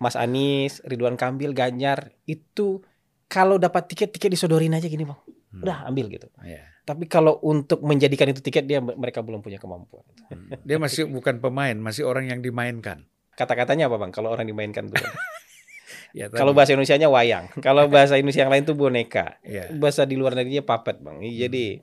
Mas 0.00 0.16
Anies, 0.16 0.80
Ridwan 0.82 1.20
Kambil, 1.20 1.52
Ganjar 1.52 2.16
itu 2.24 2.80
kalau 3.28 3.60
dapat 3.60 3.86
tiket 3.86 4.10
tiket 4.10 4.32
disodorin 4.32 4.72
aja 4.72 4.88
gini 4.88 5.04
bang, 5.04 5.20
Hmm. 5.52 5.62
udah 5.62 5.76
ambil 5.86 6.08
gitu. 6.08 6.26
Iya. 6.40 6.64
Tapi 6.82 7.06
kalau 7.06 7.38
untuk 7.44 7.84
menjadikan 7.84 8.26
itu 8.32 8.40
tiket 8.40 8.66
dia 8.66 8.80
mereka 8.80 9.20
belum 9.20 9.44
punya 9.44 9.60
kemampuan. 9.60 10.02
Hmm. 10.32 10.56
Dia 10.64 10.80
masih 10.80 11.06
bukan 11.16 11.38
pemain, 11.38 11.76
masih 11.76 12.08
orang 12.08 12.32
yang 12.32 12.40
dimainkan. 12.40 13.06
Kata-katanya 13.36 13.86
apa 13.86 14.00
bang? 14.00 14.10
Kalau 14.10 14.32
orang 14.32 14.48
dimainkan 14.48 14.88
tuh. 14.90 14.98
Ya, 16.10 16.26
kalau 16.26 16.50
bahasa 16.50 16.74
Indonesianya 16.74 17.06
wayang, 17.06 17.54
kalau 17.66 17.86
bahasa 17.86 18.18
Indonesia 18.18 18.42
yang 18.42 18.50
lain 18.50 18.66
tuh 18.66 18.74
boneka. 18.74 19.38
Iya. 19.46 19.70
Bahasa 19.78 20.02
di 20.02 20.18
luar 20.18 20.34
negerinya 20.34 20.66
puppet 20.66 20.98
bang. 20.98 21.22
Jadi 21.22 21.78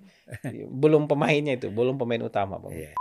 belum 0.67 1.07
pemainnya 1.07 1.55
itu, 1.55 1.71
belum 1.71 1.95
pemain 1.95 2.19
utama 2.19 2.59
bang. 2.59 2.75
Iya. 2.75 2.91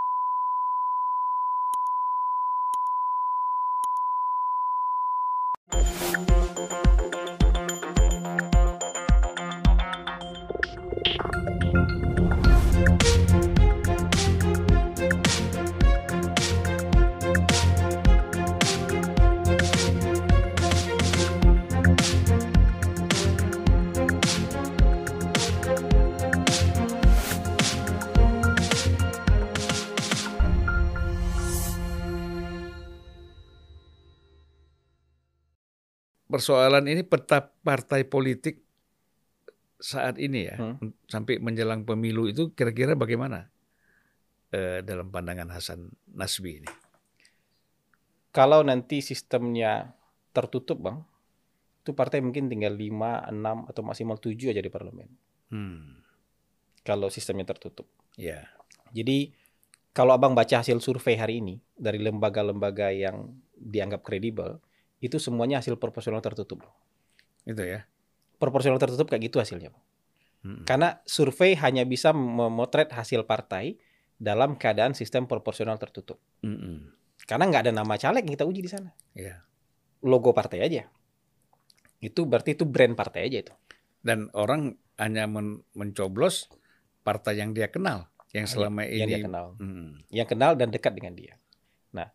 Persoalan 36.37 36.85
ini 36.85 37.01
peta 37.01 37.41
partai 37.41 38.05
politik 38.05 38.61
saat 39.81 40.21
ini 40.21 40.53
ya, 40.53 40.57
Hmm. 40.61 40.93
sampai 41.09 41.41
menjelang 41.41 41.89
pemilu 41.89 42.29
itu 42.29 42.53
kira-kira 42.53 42.93
bagaimana 42.93 43.49
eh, 44.53 44.81
dalam 44.85 45.11
pandangan 45.11 45.49
Hasan 45.51 45.91
Nasbi 46.13 46.63
ini? 46.63 46.71
Kalau 48.31 48.61
nanti 48.63 49.01
sistemnya 49.01 49.97
tertutup 50.31 50.77
bang, 50.81 51.01
itu 51.83 51.97
partai 51.97 52.21
mungkin 52.21 52.53
tinggal 52.53 52.77
5, 52.77 53.27
6 53.33 53.67
atau 53.67 53.83
maksimal 53.83 54.21
7 54.21 54.53
aja 54.53 54.61
di 54.63 54.71
parlemen. 54.71 55.09
Hmm. 55.51 56.05
Kalau 56.85 57.09
sistemnya 57.09 57.49
tertutup. 57.49 57.89
Ya. 58.15 58.47
Jadi 58.95 59.35
kalau 59.91 60.15
abang 60.15 60.37
baca 60.37 60.63
hasil 60.63 60.79
survei 60.79 61.17
hari 61.19 61.41
ini 61.43 61.57
dari 61.75 61.99
lembaga-lembaga 61.99 62.93
yang 62.93 63.35
dianggap 63.57 64.05
kredibel, 64.05 64.61
itu 65.07 65.23
semuanya 65.23 65.63
hasil 65.63 65.79
proporsional 65.79 66.21
tertutup. 66.21 66.67
Itu 67.47 67.63
ya. 67.63 67.87
Proporsional 68.37 68.77
tertutup 68.77 69.09
kayak 69.09 69.33
gitu 69.33 69.41
hasilnya. 69.41 69.73
Hmm. 70.45 70.63
Karena 70.67 71.01
survei 71.09 71.57
hanya 71.59 71.87
bisa 71.87 72.13
memotret 72.13 72.93
hasil 72.93 73.25
partai 73.25 73.79
dalam 74.17 74.57
keadaan 74.57 74.97
sistem 74.97 75.29
proporsional 75.29 75.77
tertutup. 75.77 76.17
Mm-mm. 76.41 76.93
Karena 77.29 77.45
nggak 77.49 77.63
ada 77.69 77.73
nama 77.73 77.95
caleg 78.01 78.25
yang 78.25 78.35
kita 78.37 78.49
uji 78.49 78.61
di 78.65 78.71
sana. 78.71 78.91
Ya. 79.13 79.45
Logo 80.01 80.33
partai 80.33 80.65
aja. 80.65 80.89
Itu 82.01 82.25
berarti 82.25 82.57
itu 82.57 82.65
brand 82.65 82.97
partai 82.97 83.29
aja 83.29 83.39
itu. 83.45 83.55
Dan 84.01 84.31
orang 84.33 84.77
hanya 84.97 85.29
men- 85.29 85.65
mencoblos 85.77 86.49
partai 87.05 87.39
yang 87.43 87.53
dia 87.53 87.69
kenal, 87.69 88.09
yang 88.33 88.49
selama 88.49 88.89
yang 88.89 89.09
ini 89.09 89.13
dia 89.13 89.19
kenal. 89.27 89.47
Hmm. 89.61 90.01
Yang 90.09 90.29
kenal 90.37 90.53
dan 90.57 90.69
dekat 90.73 90.93
dengan 90.97 91.13
dia. 91.19 91.35
Nah, 91.93 92.09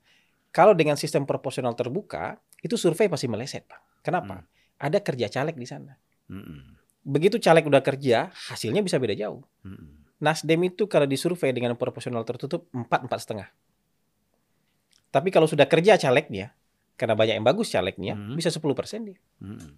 kalau 0.49 0.73
dengan 0.73 0.97
sistem 0.97 1.27
proporsional 1.27 1.77
terbuka, 1.77 2.41
itu 2.61 2.75
survei 2.77 3.09
pasti 3.09 3.25
meleset, 3.25 3.65
Pak. 3.65 4.01
Kenapa? 4.01 4.41
Hmm. 4.41 4.45
Ada 4.77 5.01
kerja 5.01 5.29
caleg 5.29 5.57
di 5.57 5.65
sana. 5.65 5.93
Mm-mm. 6.29 6.77
Begitu 7.01 7.37
caleg 7.37 7.65
udah 7.65 7.81
kerja, 7.81 8.29
hasilnya 8.49 8.81
bisa 8.81 8.97
beda 8.97 9.13
jauh. 9.13 9.41
Mm-mm. 9.65 10.17
Nasdem 10.21 10.61
itu 10.69 10.85
kalau 10.85 11.09
disurvei 11.09 11.49
dengan 11.49 11.73
proporsional 11.73 12.21
tertutup 12.21 12.69
empat 12.69 13.09
empat 13.09 13.19
setengah. 13.25 13.47
Tapi 15.11 15.27
kalau 15.33 15.49
sudah 15.49 15.65
kerja 15.65 15.97
calegnya, 15.97 16.53
karena 16.95 17.17
banyak 17.17 17.35
yang 17.41 17.45
bagus 17.45 17.73
calegnya, 17.73 18.13
Hmm. 18.13 18.37
bisa 18.37 18.53
10 18.53 18.77
persen 18.77 19.09
dia. 19.09 19.19
Mm-mm. 19.41 19.73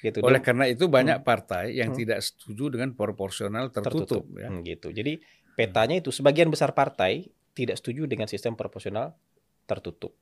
Gitu. 0.00 0.20
Oleh 0.20 0.38
Dan 0.40 0.46
karena 0.46 0.64
itu 0.68 0.84
banyak 0.86 1.24
partai 1.24 1.74
yang 1.74 1.90
Hmm. 1.92 1.98
tidak 1.98 2.18
setuju 2.22 2.76
dengan 2.76 2.92
proporsional 2.94 3.72
tertutup. 3.72 4.24
ya. 4.36 4.48
Hmm, 4.52 4.60
gitu. 4.62 4.92
Jadi 4.92 5.18
petanya 5.56 5.96
itu 5.98 6.12
sebagian 6.12 6.52
besar 6.52 6.76
partai 6.76 7.28
tidak 7.56 7.80
setuju 7.80 8.04
dengan 8.04 8.28
sistem 8.28 8.52
proporsional 8.54 9.16
tertutup. 9.64 10.12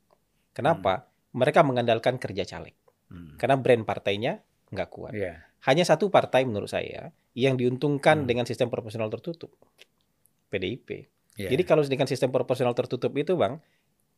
Kenapa? 0.55 1.12
Mereka 1.33 1.65
mengandalkan 1.65 2.17
kerja 2.17 2.45
caleg. 2.45 2.77
Hmm. 3.09 3.37
Karena 3.37 3.57
brand 3.57 3.85
partainya 3.85 4.41
nggak 4.69 4.89
kuat. 4.89 5.13
Iya. 5.13 5.45
Hanya 5.65 5.85
satu 5.85 6.09
partai 6.09 6.45
menurut 6.45 6.69
saya 6.69 7.13
yang 7.33 7.57
diuntungkan 7.57 8.25
Hmm. 8.25 8.29
dengan 8.29 8.45
sistem 8.45 8.69
proporsional 8.69 9.09
tertutup. 9.09 9.53
PDIP. 10.49 11.09
Iya. 11.41 11.49
Jadi 11.49 11.63
kalau 11.65 11.81
dengan 11.83 12.05
sistem 12.05 12.29
proporsional 12.29 12.77
tertutup 12.77 13.13
itu, 13.17 13.33
Bang, 13.35 13.65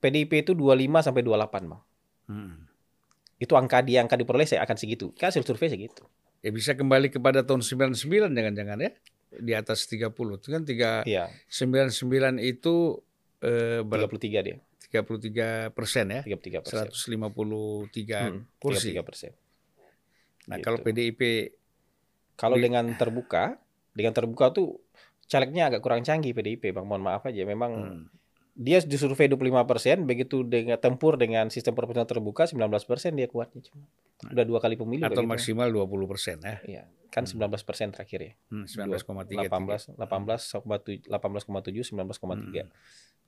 PDIP 0.03 0.43
itu 0.43 0.53
25 0.53 0.99
sampai 1.01 1.23
28, 1.23 1.71
Bang. 1.71 1.83
Mm. 2.27 2.57
Itu 3.39 3.55
angka 3.55 3.79
dia 3.81 4.03
angka 4.03 4.19
diperoleh 4.19 4.45
saya 4.45 4.67
akan 4.67 4.75
segitu. 4.75 5.15
Kan 5.15 5.31
hasil 5.31 5.47
survei 5.47 5.71
segitu. 5.71 6.03
Ya 6.43 6.51
bisa 6.51 6.75
kembali 6.75 7.09
kepada 7.09 7.41
tahun 7.41 7.63
99 7.63 7.95
jangan-jangan 8.31 8.79
ya. 8.81 8.91
Di 9.31 9.53
atas 9.53 9.87
30. 9.87 10.11
Itu 10.37 10.51
kan 10.51 10.63
tiga, 10.63 11.03
Iya, 11.03 11.31
99 11.47 12.37
itu 12.39 12.99
eh, 13.41 13.81
ber- 13.81 14.09
33 14.09 14.41
dia. 14.43 14.57
33 15.03 15.75
persen 15.75 16.06
ya. 16.15 16.22
33 16.22 16.62
persen. 16.62 16.87
153 16.94 18.31
Hmm, 18.31 18.47
kursi. 18.62 18.94
33 18.94 19.03
persen. 19.03 19.32
Nah 20.47 20.60
Gitu. 20.60 20.65
kalau 20.71 20.78
PDIP 20.78 21.22
Kalau 22.34 22.59
dengan 22.59 22.87
terbuka, 22.94 23.59
dengan 23.94 24.10
terbuka 24.15 24.50
tuh 24.50 24.78
calegnya 25.27 25.71
agak 25.71 25.81
kurang 25.87 26.03
canggih 26.03 26.34
PDIP, 26.34 26.75
Bang. 26.75 26.87
Mohon 26.87 27.03
maaf 27.15 27.22
aja. 27.31 27.47
Memang 27.47 27.72
hmm, 27.75 28.05
dia 28.55 28.78
disurvei 28.82 29.27
25 29.31 29.66
persen, 29.66 30.03
begitu 30.06 30.43
dengan 30.43 30.78
tempur 30.78 31.15
dengan 31.19 31.47
sistem 31.50 31.75
proporsional 31.78 32.06
terbuka 32.06 32.47
19 32.47 32.71
persen 32.87 33.15
dia 33.15 33.26
kuatnya 33.31 33.62
cuma. 33.66 33.87
Udah 34.31 34.44
dua 34.47 34.59
kali 34.62 34.78
pemilu 34.78 35.06
atau 35.06 35.22
gitu. 35.22 35.31
maksimal 35.31 35.71
20 35.71 36.11
persen 36.11 36.37
ya. 36.43 36.56
Iya, 36.62 36.82
kan 37.11 37.26
19 37.26 37.62
persen 37.66 37.91
terakhir 37.91 38.21
ya. 38.22 38.32
Hmm, 38.50 38.66
19,3. 38.66 39.47
18, 39.47 39.94
18,7, 39.94 41.06
18,7, 41.06 41.94
19,3. 41.94 42.66
Hmm. 42.66 42.71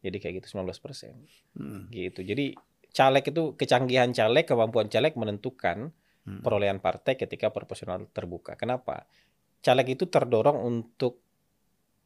Jadi 0.06 0.18
kayak 0.22 0.34
gitu 0.42 0.56
19 0.56 0.78
persen. 0.78 1.26
Hmm, 1.58 1.90
Gitu. 1.90 2.22
Jadi 2.22 2.54
caleg 2.94 3.24
itu 3.26 3.58
kecanggihan 3.58 4.14
caleg, 4.14 4.46
kemampuan 4.46 4.86
caleg 4.86 5.18
menentukan 5.18 5.90
hmm, 6.24 6.40
perolehan 6.46 6.78
partai 6.78 7.18
ketika 7.18 7.50
proporsional 7.50 8.06
terbuka. 8.14 8.54
Kenapa? 8.54 9.04
Caleg 9.60 9.98
itu 9.98 10.06
terdorong 10.06 10.62
untuk 10.62 11.18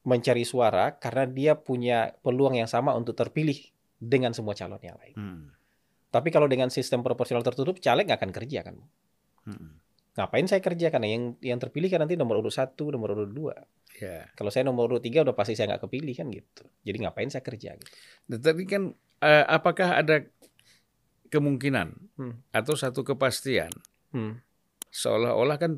mencari 0.00 0.48
suara 0.48 0.96
karena 0.96 1.28
dia 1.28 1.52
punya 1.60 2.16
peluang 2.24 2.56
yang 2.56 2.70
sama 2.70 2.96
untuk 2.96 3.12
terpilih 3.12 3.60
dengan 4.00 4.32
semua 4.32 4.56
calon 4.56 4.80
yang 4.80 4.96
lain. 4.96 5.16
hmm, 5.16 5.44
Tapi 6.08 6.28
kalau 6.32 6.48
dengan 6.48 6.72
sistem 6.72 7.04
proporsional 7.04 7.44
tertutup, 7.44 7.76
caleg 7.78 8.08
nggak 8.08 8.20
akan 8.24 8.32
kerja 8.32 8.64
kan? 8.64 8.76
hmm. 9.44 9.79
Ngapain 10.20 10.44
saya 10.44 10.60
kerja? 10.60 10.92
Karena 10.92 11.08
yang 11.08 11.40
yang 11.40 11.56
terpilih 11.56 11.88
kan 11.88 12.04
nanti 12.04 12.14
nomor 12.14 12.44
urut 12.44 12.52
satu, 12.52 12.92
nomor 12.92 13.16
urut 13.16 13.32
dua. 13.32 13.56
Ya. 13.96 14.28
Kalau 14.36 14.52
saya 14.52 14.68
nomor 14.68 14.84
urut 14.86 15.00
tiga 15.00 15.24
udah 15.24 15.32
pasti 15.32 15.56
saya 15.56 15.72
nggak 15.72 15.88
kepilih 15.88 16.12
kan 16.12 16.28
gitu. 16.28 16.68
Jadi 16.84 16.96
ngapain 17.00 17.32
saya 17.32 17.40
kerja? 17.40 17.72
Gitu. 17.72 17.88
Nah, 18.28 18.36
Tapi 18.38 18.62
kan 18.64 18.92
eh, 19.18 19.44
apakah 19.44 19.96
ada 19.96 20.20
kemungkinan 21.28 21.88
Hmm. 22.16 22.34
atau 22.50 22.74
satu 22.74 23.00
kepastian 23.00 23.70
Hmm. 24.10 24.42
seolah-olah 24.88 25.56
kan 25.56 25.72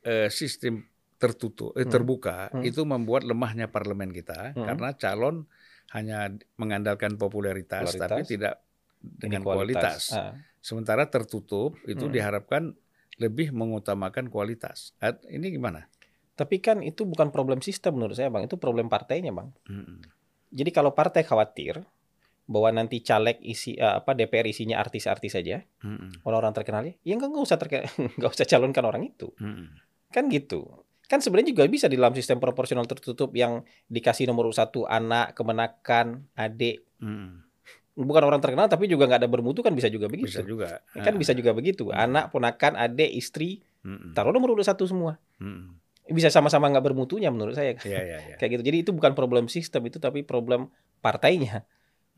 eh, 0.00 0.28
sistem 0.28 0.84
tertutup 1.16 1.76
eh, 1.76 1.84
Hmm. 1.84 1.92
terbuka 1.92 2.48
Hmm. 2.50 2.64
itu 2.64 2.82
membuat 2.82 3.22
lemahnya 3.22 3.68
parlemen 3.68 4.10
kita 4.10 4.52
Hmm. 4.52 4.64
karena 4.64 4.96
calon 4.96 5.44
hanya 5.92 6.30
mengandalkan 6.56 7.14
popularitas, 7.14 7.92
Popularitas. 7.92 8.08
tapi 8.08 8.22
tidak 8.26 8.54
dengan 9.00 9.42
Ini 9.42 9.46
kualitas. 9.46 10.02
Ah. 10.12 10.32
Sementara 10.58 11.06
tertutup 11.06 11.76
itu 11.84 12.04
Hmm. 12.04 12.12
diharapkan 12.12 12.62
lebih 13.20 13.52
mengutamakan 13.52 14.32
kualitas. 14.32 14.96
Ini 15.28 15.52
gimana? 15.52 15.86
Tapi 16.34 16.56
kan 16.64 16.80
itu 16.80 17.04
bukan 17.04 17.28
problem 17.28 17.60
sistem 17.60 18.00
menurut 18.00 18.16
saya 18.16 18.32
bang, 18.32 18.48
itu 18.48 18.56
problem 18.56 18.88
partainya 18.88 19.28
bang. 19.28 19.52
Mm-mm. 19.68 20.00
Jadi 20.50 20.70
kalau 20.72 20.96
partai 20.96 21.20
khawatir 21.20 21.84
bahwa 22.48 22.72
nanti 22.72 23.04
caleg 23.04 23.36
isi 23.44 23.76
eh, 23.76 24.00
apa 24.00 24.16
DPR 24.16 24.48
isinya 24.48 24.80
artis-artis 24.80 25.36
saja, 25.36 25.60
Mm-mm. 25.84 26.24
orang-orang 26.24 26.56
terkenal 26.56 26.82
ya, 26.88 26.94
ya 27.04 27.14
nggak 27.20 27.30
usah 27.36 27.60
terke- 27.60 27.84
nggak 28.18 28.30
usah 28.32 28.48
calonkan 28.48 28.88
orang 28.88 29.04
itu, 29.04 29.28
Mm-mm. 29.36 29.68
kan 30.10 30.26
gitu. 30.32 30.80
Kan 31.04 31.18
sebenarnya 31.18 31.52
juga 31.52 31.66
bisa 31.66 31.90
di 31.90 31.98
dalam 31.98 32.14
sistem 32.14 32.38
proporsional 32.38 32.86
tertutup 32.86 33.34
yang 33.34 33.66
dikasih 33.90 34.30
nomor 34.30 34.48
satu 34.54 34.86
anak, 34.86 35.36
kemenakan, 35.36 36.24
adik, 36.38 36.88
Mm-mm. 37.04 37.49
Bukan 38.00 38.22
orang 38.24 38.40
terkenal 38.40 38.66
tapi 38.66 38.88
juga 38.88 39.04
nggak 39.04 39.20
ada 39.24 39.30
bermutu 39.30 39.60
kan 39.60 39.76
bisa 39.76 39.92
juga 39.92 40.08
begitu. 40.08 40.32
Bisa 40.32 40.42
juga. 40.42 40.80
Kan 40.96 41.20
bisa 41.20 41.36
juga 41.36 41.52
begitu. 41.52 41.92
Hmm. 41.92 42.08
Anak, 42.08 42.32
ponakan, 42.32 42.80
adik, 42.80 43.12
istri, 43.12 43.60
Mm-mm. 43.84 44.16
taruh 44.16 44.32
nomor 44.32 44.56
urut 44.56 44.64
satu 44.64 44.88
semua. 44.88 45.20
Mm-mm. 45.38 45.76
Bisa 46.10 46.26
sama-sama 46.32 46.66
nggak 46.72 46.82
bermutunya 46.82 47.30
menurut 47.30 47.54
saya. 47.54 47.76
Ya, 47.86 48.00
ya, 48.02 48.18
ya. 48.18 48.36
Kayak 48.40 48.58
gitu. 48.58 48.62
Jadi 48.66 48.76
itu 48.82 48.90
bukan 48.90 49.12
problem 49.14 49.46
sistem 49.46 49.86
itu 49.86 50.02
tapi 50.02 50.24
problem 50.26 50.72
partainya. 50.98 51.62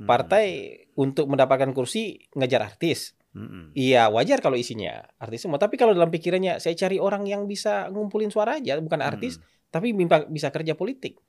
Hmm. 0.00 0.08
Partai 0.08 0.44
untuk 0.96 1.28
mendapatkan 1.28 1.68
kursi 1.76 2.24
ngejar 2.32 2.64
artis. 2.64 3.12
Hmm. 3.32 3.72
Iya 3.72 4.08
wajar 4.12 4.40
kalau 4.40 4.56
isinya 4.56 5.04
artis 5.20 5.44
semua. 5.44 5.60
Tapi 5.60 5.76
kalau 5.76 5.92
dalam 5.92 6.08
pikirannya 6.08 6.60
saya 6.60 6.72
cari 6.76 6.96
orang 7.00 7.28
yang 7.28 7.44
bisa 7.44 7.88
ngumpulin 7.92 8.32
suara 8.32 8.60
aja, 8.60 8.76
bukan 8.80 9.00
artis, 9.04 9.36
Hmm. 9.36 9.44
tapi 9.72 9.92
bisa 10.32 10.48
kerja 10.48 10.72
politik. 10.76 11.20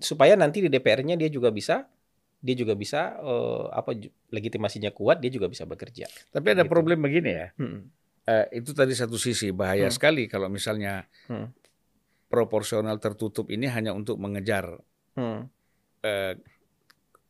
Supaya 0.00 0.34
nanti 0.34 0.60
di 0.64 0.68
DPR-nya 0.68 1.14
dia 1.14 1.28
juga 1.32 1.48
bisa, 1.54 1.88
dia 2.44 2.54
juga 2.54 2.76
bisa 2.76 3.16
eh, 3.16 3.64
apa 3.72 3.96
legitimasinya 4.28 4.92
kuat, 4.92 5.24
dia 5.24 5.32
juga 5.32 5.48
bisa 5.48 5.64
bekerja. 5.64 6.04
Tapi 6.28 6.46
ada 6.52 6.62
Gitu. 6.62 6.70
problem 6.70 7.00
begini 7.00 7.32
ya. 7.32 7.48
Hmm. 7.56 7.88
Eh, 8.24 8.60
itu 8.60 8.72
tadi 8.72 8.92
satu 8.92 9.16
sisi 9.16 9.48
bahaya 9.48 9.88
Hmm. 9.88 9.96
sekali 9.96 10.28
kalau 10.28 10.52
misalnya 10.52 11.08
Hmm. 11.24 11.48
proporsional 12.28 13.00
tertutup 13.00 13.48
ini 13.48 13.64
hanya 13.64 13.90
untuk 13.90 14.20
mengejar 14.20 14.76
Hmm. 15.16 15.48
eh, 16.02 16.36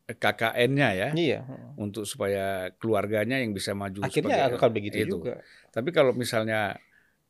KKN-nya 0.05 0.89
ya, 0.93 1.09
Iya. 1.11 1.39
untuk 1.75 2.05
supaya 2.05 2.69
keluarganya 2.77 3.41
yang 3.41 3.57
bisa 3.57 3.73
maju. 3.73 4.05
Akhirnya 4.05 4.37
sebagai- 4.37 4.59
akan 4.61 4.69
begitu 4.69 4.97
itu. 5.01 5.17
juga. 5.17 5.41
Tapi 5.71 5.89
kalau 5.89 6.11
misalnya 6.11 6.75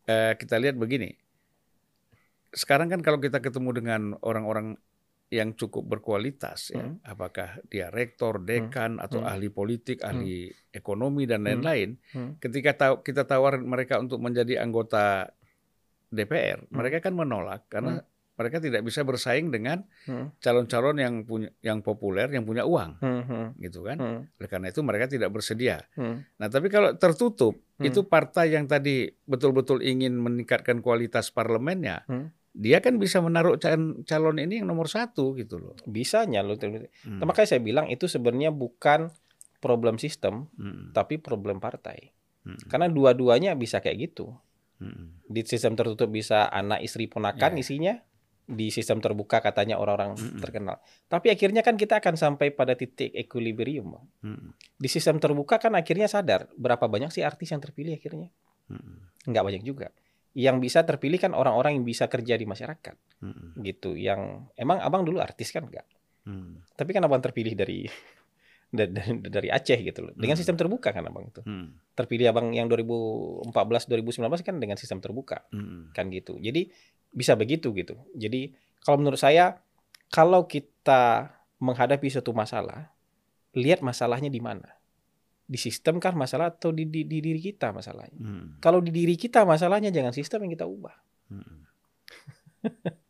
eh, 0.06 0.34
kita 0.36 0.62
lihat 0.62 0.76
begini, 0.76 1.18
sekarang 2.52 2.88
kan 2.88 3.02
kalau 3.02 3.18
kita 3.18 3.40
ketemu 3.40 3.70
dengan 3.74 4.02
orang-orang 4.22 4.78
yang 5.36 5.52
cukup 5.54 5.84
berkualitas, 5.84 6.72
ya, 6.72 6.80
Hmm. 6.80 7.04
apakah 7.04 7.60
dia 7.68 7.92
rektor, 7.92 8.40
dekan, 8.40 9.04
atau 9.04 9.20
Hmm. 9.20 9.30
ahli 9.30 9.52
politik, 9.52 10.00
Hmm. 10.00 10.10
ahli 10.16 10.48
ekonomi 10.72 11.28
dan 11.28 11.44
Hmm. 11.44 11.48
lain-lain, 11.52 11.90
Hmm. 12.16 12.32
ketika 12.40 12.72
tahu 12.74 12.96
kita 13.04 13.28
tawarin 13.28 13.68
mereka 13.68 14.00
untuk 14.00 14.24
menjadi 14.24 14.64
anggota 14.64 15.28
DPR, 16.08 16.64
Hmm. 16.66 16.80
mereka 16.80 17.04
kan 17.04 17.14
menolak 17.14 17.68
karena 17.68 18.00
mereka 18.36 18.60
tidak 18.60 18.84
bisa 18.84 19.00
bersaing 19.08 19.48
dengan 19.48 19.88
Hmm. 20.04 20.36
calon-calon 20.44 21.00
yang 21.00 21.24
punya 21.24 21.48
yang 21.64 21.80
populer, 21.80 22.28
yang 22.28 22.44
punya 22.44 22.68
uang, 22.68 23.00
Hmm. 23.00 23.24
Hmm. 23.24 23.48
gitu 23.64 23.88
kan. 23.88 23.96
Hmm. 23.96 24.20
Oleh 24.28 24.50
karena 24.52 24.68
itu 24.76 24.84
mereka 24.84 25.08
tidak 25.08 25.32
bersedia. 25.32 25.88
Hmm. 25.96 26.28
Nah, 26.36 26.52
tapi 26.52 26.68
kalau 26.68 26.92
tertutup, 27.00 27.56
Hmm. 27.80 27.88
itu 27.88 28.04
partai 28.04 28.52
yang 28.52 28.68
tadi 28.68 29.08
betul-betul 29.24 29.80
ingin 29.80 30.20
meningkatkan 30.20 30.84
kualitas 30.84 31.32
parlemennya, 31.32 32.04
Hmm. 32.12 32.35
Dia 32.56 32.80
kan 32.80 32.96
bisa 32.96 33.20
menaruh 33.20 33.60
cal- 33.60 34.00
calon 34.08 34.40
ini 34.40 34.64
yang 34.64 34.68
nomor 34.72 34.88
satu 34.88 35.36
gitu 35.36 35.60
loh. 35.60 35.76
Bisa 35.84 36.24
nyalur. 36.24 36.56
Hmm. 36.56 37.20
Makanya 37.20 37.52
saya 37.52 37.62
bilang 37.62 37.92
itu 37.92 38.08
sebenarnya 38.08 38.56
bukan 38.56 39.12
problem 39.60 40.00
sistem, 40.00 40.48
Hmm. 40.56 40.96
tapi 40.96 41.20
problem 41.20 41.60
partai. 41.60 42.16
Hmm. 42.48 42.56
Karena 42.72 42.88
dua-duanya 42.88 43.60
bisa 43.60 43.84
kayak 43.84 44.08
gitu. 44.08 44.32
Hmm. 44.80 45.20
Di 45.28 45.44
sistem 45.44 45.76
tertutup 45.76 46.08
bisa 46.08 46.48
anak 46.48 46.80
istri 46.80 47.12
ponakan 47.12 47.60
Ya. 47.60 47.60
isinya, 47.60 47.94
di 48.46 48.70
sistem 48.70 49.02
terbuka 49.02 49.42
katanya 49.42 49.82
orang-orang 49.82 50.14
Mm-mm. 50.16 50.38
terkenal. 50.38 50.78
Tapi 51.10 51.34
akhirnya 51.34 51.66
kan 51.66 51.82
kita 51.82 51.98
akan 51.98 52.14
sampai 52.14 52.54
pada 52.54 52.78
titik 52.78 53.10
equilibrium. 53.12 53.98
Hmm. 54.22 54.54
Di 54.78 54.86
sistem 54.86 55.18
terbuka 55.18 55.58
kan 55.58 55.74
akhirnya 55.74 56.06
sadar 56.06 56.48
berapa 56.54 56.86
banyak 56.86 57.10
sih 57.10 57.26
artis 57.26 57.50
yang 57.52 57.60
terpilih 57.60 57.98
akhirnya? 57.98 58.30
Hmm. 58.70 59.10
Nggak 59.26 59.44
banyak 59.44 59.64
juga. 59.66 59.90
Yang 60.36 60.58
bisa 60.60 60.80
terpilih 60.84 61.16
kan 61.16 61.32
orang-orang 61.32 61.80
yang 61.80 61.86
bisa 61.88 62.12
kerja 62.12 62.36
di 62.36 62.44
masyarakat 62.44 62.96
Hmm. 63.24 63.56
gitu. 63.64 63.96
Yang 63.96 64.52
emang 64.60 64.84
abang 64.84 65.08
dulu 65.08 65.24
artis 65.24 65.50
kan 65.56 65.66
enggak? 65.66 65.88
Hmm. 66.28 66.60
Tapi 66.76 66.92
kan 66.92 67.08
abang 67.08 67.24
terpilih 67.24 67.56
dari 67.56 67.88
dari, 69.32 69.48
Aceh 69.48 69.80
gitu 69.80 70.04
loh. 70.04 70.14
Dengan 70.14 70.36
Hmm. 70.36 70.42
sistem 70.44 70.60
terbuka 70.60 70.92
kan 70.92 71.08
abang 71.08 71.32
itu. 71.32 71.40
Hmm. 71.48 71.80
Terpilih 71.96 72.28
abang 72.36 72.52
yang 72.52 72.68
2014 72.68 73.88
2019 73.88 74.44
kan 74.44 74.60
dengan 74.60 74.76
sistem 74.76 75.00
terbuka 75.00 75.48
Hmm. 75.56 75.96
kan 75.96 76.12
gitu. 76.12 76.36
Jadi 76.38 76.68
bisa 77.16 77.40
begitu 77.40 77.72
gitu. 77.72 77.96
Jadi 78.12 78.52
kalau 78.84 79.00
menurut 79.00 79.18
saya 79.18 79.64
kalau 80.12 80.44
kita 80.46 81.32
menghadapi 81.58 82.12
suatu 82.12 82.36
masalah, 82.36 82.92
lihat 83.56 83.80
masalahnya 83.80 84.28
di 84.28 84.44
mana. 84.44 84.68
Di 85.46 85.62
sistem 85.62 86.02
kan 86.02 86.18
masalah 86.18 86.54
atau 86.54 86.74
di, 86.74 86.90
di, 86.90 87.06
di 87.06 87.22
diri 87.22 87.38
kita 87.38 87.70
masalahnya. 87.70 88.18
Hmm. 88.18 88.58
Kalau 88.58 88.82
di 88.82 88.90
diri 88.90 89.14
kita 89.14 89.46
masalahnya 89.46 89.94
jangan 89.94 90.12
sistem 90.12 90.50
yang 90.50 90.52
kita 90.58 90.66
ubah. 90.66 90.96
Hmm. 91.30 91.66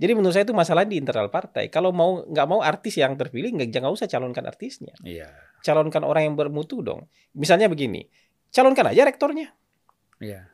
Jadi 0.00 0.16
menurut 0.16 0.32
saya 0.32 0.48
itu 0.48 0.56
masalah 0.56 0.88
di 0.88 0.96
internal 0.96 1.28
partai. 1.28 1.68
Kalau 1.68 1.92
mau 1.92 2.24
nggak 2.24 2.46
mau 2.48 2.64
artis 2.64 2.96
yang 2.96 3.20
terpilih 3.20 3.52
nggak 3.52 3.68
jangan 3.68 3.92
usah 3.92 4.08
calonkan 4.08 4.48
artisnya. 4.48 4.96
Iya. 5.04 5.28
Calonkan 5.60 6.08
orang 6.08 6.32
yang 6.32 6.36
bermutu 6.40 6.80
dong. 6.80 7.04
Misalnya 7.36 7.68
begini, 7.68 8.08
calonkan 8.48 8.88
aja 8.88 9.04
rektornya. 9.04 9.52
Iya. 10.16 10.48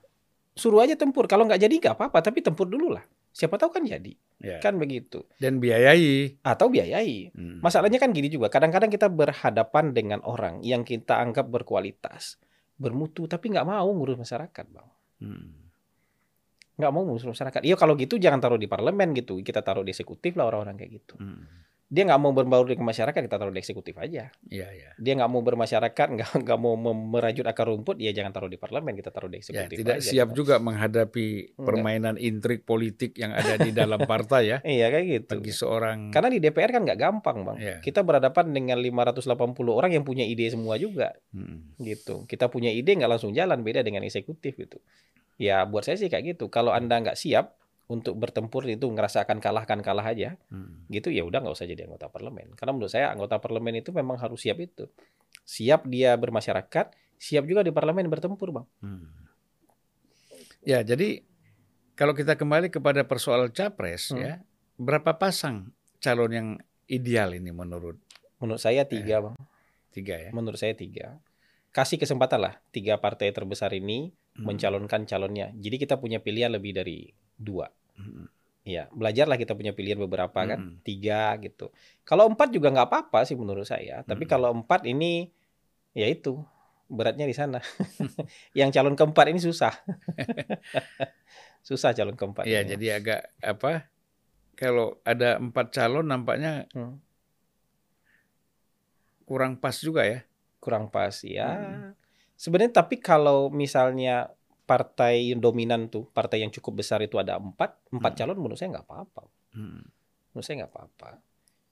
Suruh 0.58 0.82
aja 0.82 0.98
tempur. 0.98 1.30
Kalau 1.30 1.46
nggak 1.46 1.62
jadi 1.62 1.74
nggak 1.78 1.94
apa-apa, 1.94 2.26
tapi 2.26 2.42
tempur 2.42 2.66
dulu 2.66 2.90
lah. 2.90 3.06
Siapa 3.36 3.60
tahu 3.60 3.68
kan 3.68 3.84
jadi. 3.84 4.16
Iya. 4.40 4.64
Kan 4.64 4.80
begitu. 4.80 5.28
Dan 5.36 5.60
biayai. 5.60 6.40
Atau 6.40 6.72
biayai. 6.72 7.36
Hmm. 7.36 7.60
Masalahnya 7.60 8.00
kan 8.00 8.16
gini 8.16 8.32
juga. 8.32 8.48
Kadang-kadang 8.48 8.88
kita 8.88 9.12
berhadapan 9.12 9.92
dengan 9.92 10.24
orang 10.24 10.64
yang 10.64 10.88
kita 10.88 11.20
anggap 11.20 11.44
berkualitas, 11.52 12.40
bermutu, 12.80 13.28
tapi 13.28 13.52
nggak 13.52 13.68
mau 13.68 13.84
ngurus 13.92 14.16
masyarakat, 14.16 14.64
bang. 14.72 14.88
Hmm. 15.20 15.52
Nggak 16.80 16.92
mau 16.96 17.04
ngurus 17.04 17.28
masyarakat. 17.28 17.60
Iya 17.60 17.76
kalau 17.76 17.92
gitu 18.00 18.16
jangan 18.16 18.40
taruh 18.40 18.56
di 18.56 18.72
parlemen 18.72 19.12
gitu. 19.12 19.36
Kita 19.44 19.60
taruh 19.60 19.84
di 19.84 19.92
eksekutif 19.92 20.32
lah 20.40 20.48
orang-orang 20.48 20.80
kayak 20.80 21.04
gitu. 21.04 21.20
Hmm. 21.20 21.44
Dia 21.86 22.02
nggak 22.02 22.18
mau 22.18 22.34
berbaur 22.34 22.66
dengan 22.66 22.90
masyarakat, 22.90 23.14
kita 23.14 23.38
taruh 23.38 23.54
di 23.54 23.62
eksekutif 23.62 23.94
aja. 23.94 24.34
Iya, 24.44 24.68
iya. 24.74 24.90
Dia 24.98 25.12
nggak 25.14 25.30
mau 25.30 25.38
bermasyarakat, 25.38 26.06
nggak 26.18 26.30
nggak 26.42 26.58
mau 26.58 26.74
merajut 26.90 27.46
akar 27.46 27.70
rumput, 27.70 28.02
ya 28.02 28.10
jangan 28.10 28.34
taruh 28.34 28.50
di 28.50 28.58
parlemen, 28.58 28.92
kita 28.92 29.14
taruh 29.14 29.30
di 29.30 29.38
Ya, 29.38 29.40
eksekutif 29.40 29.76
tidak 29.78 29.96
aja. 29.96 30.02
siap 30.02 30.28
gitu. 30.30 30.42
juga 30.42 30.58
menghadapi 30.58 31.26
Enggak. 31.54 31.62
permainan 31.62 32.14
intrik 32.18 32.66
politik 32.66 33.14
yang 33.14 33.30
ada 33.30 33.54
di 33.56 33.70
dalam 33.70 34.02
partai 34.02 34.42
ya. 34.48 34.58
Iya 34.66 34.90
kayak 34.90 35.06
gitu. 35.06 35.32
Bagi 35.38 35.52
seorang 35.54 35.98
Karena 36.10 36.28
di 36.28 36.38
DPR 36.40 36.70
kan 36.70 36.82
nggak 36.82 36.98
gampang 36.98 37.38
bang. 37.46 37.56
Iya. 37.56 37.76
Kita 37.78 38.02
berhadapan 38.02 38.50
dengan 38.50 38.76
580 38.76 39.22
orang 39.70 39.90
yang 39.94 40.02
punya 40.02 40.26
ide 40.26 40.50
semua 40.50 40.74
juga. 40.76 41.14
Hmm. 41.30 41.70
gitu. 41.78 42.26
Kita 42.26 42.50
punya 42.50 42.68
ide 42.68 42.92
nggak 42.92 43.08
langsung 43.08 43.30
jalan, 43.30 43.62
beda 43.62 43.86
dengan 43.86 44.02
eksekutif 44.02 44.58
gitu. 44.58 44.82
Ya 45.36 45.62
buat 45.62 45.84
saya 45.84 45.94
sih 45.94 46.08
kayak 46.08 46.34
gitu. 46.34 46.48
Kalau 46.48 46.72
anda 46.72 46.98
nggak 46.98 47.14
siap 47.14 47.54
untuk 47.86 48.18
bertempur 48.18 48.66
itu 48.66 48.90
ngerasakan 48.90 49.38
kalahkan 49.38 49.78
kalah 49.78 50.02
aja, 50.04 50.34
Hmm. 50.50 50.82
gitu 50.90 51.08
ya 51.08 51.22
udah 51.22 51.38
nggak 51.38 51.54
usah 51.54 51.64
jadi 51.64 51.86
anggota 51.86 52.10
parlemen. 52.10 52.50
Karena 52.58 52.74
menurut 52.74 52.90
saya 52.90 53.14
anggota 53.14 53.38
parlemen 53.38 53.78
itu 53.78 53.94
memang 53.94 54.18
harus 54.18 54.42
siap 54.42 54.58
itu, 54.58 54.90
siap 55.46 55.86
dia 55.86 56.18
bermasyarakat, 56.18 56.86
siap 57.14 57.44
juga 57.46 57.62
di 57.62 57.70
parlemen 57.70 58.10
bertempur 58.10 58.50
bang. 58.50 58.66
Hmm. 58.82 59.06
Ya, 60.66 60.82
jadi 60.82 61.22
kalau 61.94 62.12
kita 62.12 62.34
kembali 62.34 62.68
kepada 62.68 63.06
persoalan 63.06 63.54
capres 63.54 64.10
Hmm. 64.10 64.18
ya, 64.18 64.32
berapa 64.76 65.14
pasang 65.14 65.70
calon 66.02 66.32
yang 66.34 66.48
ideal 66.86 67.32
ini 67.32 67.50
menurut 67.50 67.98
Menurut 68.36 68.60
saya 68.60 68.84
tiga 68.84 69.22
bang. 69.22 69.36
tiga 69.88 70.14
ya? 70.20 70.30
Menurut 70.34 70.60
saya 70.60 70.76
tiga. 70.76 71.16
Kasih 71.72 71.96
kesempatan 71.96 72.36
lah 72.42 72.54
tiga 72.68 72.98
partai 72.98 73.32
terbesar 73.32 73.72
ini 73.72 74.12
Hmm. 74.36 74.44
mencalonkan 74.44 75.08
calonnya. 75.08 75.48
Jadi 75.56 75.76
kita 75.80 75.96
punya 75.96 76.20
pilihan 76.20 76.52
lebih 76.52 76.76
dari 76.76 77.08
dua. 77.36 77.68
Hmm. 77.94 78.28
Ya, 78.66 78.90
belajarlah 78.90 79.38
kita 79.38 79.54
punya 79.54 79.70
pilihan 79.70 79.94
beberapa 79.96 80.34
kan, 80.34 80.58
Hmm. 80.58 80.74
tiga 80.82 81.38
gitu. 81.38 81.70
Kalau 82.02 82.26
empat 82.26 82.50
juga 82.50 82.68
nggak 82.68 82.88
apa-apa 82.90 83.22
sih 83.22 83.38
menurut 83.38 83.62
saya. 83.62 84.02
Tapi 84.02 84.26
Hmm. 84.26 84.30
kalau 84.30 84.48
empat 84.52 84.82
ini, 84.84 85.30
ya 85.94 86.10
itu 86.10 86.42
beratnya 86.86 87.24
di 87.24 87.34
sana. 87.34 87.62
Yang 88.58 88.70
calon 88.74 88.94
keempat 88.94 89.26
ini 89.30 89.38
susah, 89.38 89.70
susah 91.68 91.94
calon 91.94 92.18
keempat. 92.18 92.42
Ya, 92.46 92.62
ini. 92.62 92.74
jadi 92.74 92.86
agak 92.98 93.20
apa? 93.38 93.86
Kalau 94.56 94.98
ada 95.04 95.36
empat 95.36 95.70
calon 95.70 96.06
nampaknya 96.06 96.66
Hmm, 96.72 96.98
kurang 99.26 99.58
pas 99.58 99.74
juga 99.76 100.02
ya. 100.02 100.22
kurang 100.58 100.90
pas 100.90 101.14
ya. 101.22 101.54
Hmm. 101.54 101.94
Sebenarnya 102.34 102.82
tapi 102.82 102.98
kalau 102.98 103.46
misalnya 103.48 104.34
partai 104.66 105.30
yang 105.30 105.38
dominan 105.38 105.86
tuh, 105.86 106.10
partai 106.10 106.42
yang 106.42 106.50
cukup 106.50 106.82
besar 106.82 106.98
itu 107.00 107.16
ada 107.16 107.38
empat, 107.38 107.78
empat 107.94 108.12
Hmm. 108.12 108.18
calon 108.18 108.38
menurut 108.42 108.58
saya 108.58 108.74
nggak 108.74 108.86
apa-apa. 108.90 109.22
Hmm. 109.54 109.86
Menurut 110.34 110.44
saya 110.44 110.66
nggak 110.66 110.72
apa-apa. 110.74 111.08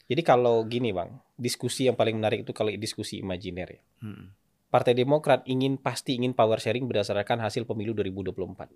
Jadi 0.04 0.22
kalau 0.22 0.62
gini 0.64 0.94
bang, 0.94 1.10
diskusi 1.34 1.90
yang 1.90 1.98
paling 1.98 2.16
menarik 2.16 2.46
itu 2.46 2.54
kalau 2.54 2.70
diskusi 2.78 3.18
imajiner 3.18 3.68
ya. 3.68 3.82
Hmm. 4.06 4.30
Partai 4.70 4.94
Demokrat 4.94 5.42
ingin 5.46 5.78
pasti 5.78 6.18
ingin 6.18 6.34
power 6.34 6.58
sharing 6.62 6.86
berdasarkan 6.86 7.42
hasil 7.42 7.66
pemilu 7.66 7.94
2024. 7.94 8.70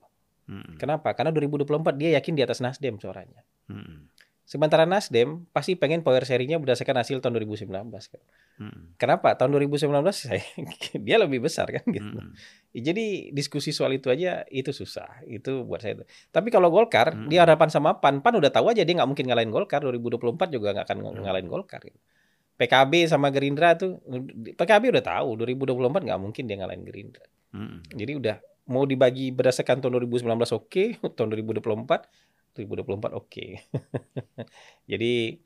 Hmm. 0.49 0.75
Kenapa? 0.81 1.13
Karena 1.15 1.31
2024 1.31 1.95
dia 2.01 2.17
yakin 2.19 2.35
di 2.35 2.43
atas 2.43 2.59
Nasdem 2.59 2.99
suaranya. 2.99 3.45
Hmm. 3.71 4.11
Sementara 4.49 4.89
Nasdem 4.89 5.45
pasti 5.53 5.77
pengen 5.77 6.01
power 6.01 6.25
sharingnya 6.25 6.57
berdasarkan 6.57 6.97
hasil 6.97 7.21
tahun 7.21 7.37
2019. 7.37 7.69
kan. 8.09 8.21
Hmm. 8.57 8.97
Kenapa? 8.97 9.37
Tahun 9.37 9.53
2019 9.53 9.93
saya, 10.09 10.41
dia 11.05 11.21
lebih 11.21 11.45
besar 11.45 11.69
kan 11.69 11.85
gitu. 11.85 12.17
Hmm. 12.17 12.33
Jadi 12.71 13.29
diskusi 13.31 13.71
soal 13.71 13.93
itu 13.95 14.09
aja 14.09 14.49
itu 14.49 14.73
susah. 14.73 15.21
Itu 15.23 15.69
buat 15.69 15.85
saya. 15.85 16.01
Tapi 16.29 16.49
kalau 16.49 16.73
Golkar 16.73 17.13
Hmm. 17.13 17.29
dia 17.29 17.45
harapan 17.45 17.69
sama 17.69 18.01
PAN, 18.01 18.25
PAN 18.25 18.41
udah 18.41 18.49
tahu 18.49 18.73
aja 18.73 18.81
dia 18.81 18.95
nggak 18.97 19.05
mungkin 19.07 19.29
ngalahin 19.29 19.53
Golkar 19.53 19.85
2024 19.85 20.49
juga 20.49 20.73
nggak 20.73 20.87
akan 20.87 20.99
ng- 20.99 21.21
ngalahin 21.23 21.47
Golkar. 21.47 21.85
gitu. 21.85 22.01
PKB 22.57 23.07
sama 23.07 23.29
Gerindra 23.29 23.77
tuh 23.77 24.01
PKB 24.51 24.91
udah 24.91 25.05
tahu 25.05 25.29
2024 25.39 26.03
nggak 26.03 26.19
mungkin 26.19 26.43
dia 26.43 26.57
ngalahin 26.57 26.83
Gerindra. 26.83 27.23
Hmm. 27.53 27.85
Jadi 27.87 28.17
udah 28.17 28.37
mau 28.67 28.83
dibagi 28.83 29.29
berdasarkan 29.29 29.79
tahun 29.79 30.03
2019 30.03 30.25
oke, 30.51 30.85
tahun 31.17 31.29
2024 31.31 32.09
2024 32.59 33.15
oke. 33.15 33.47
Jadi 34.91 35.39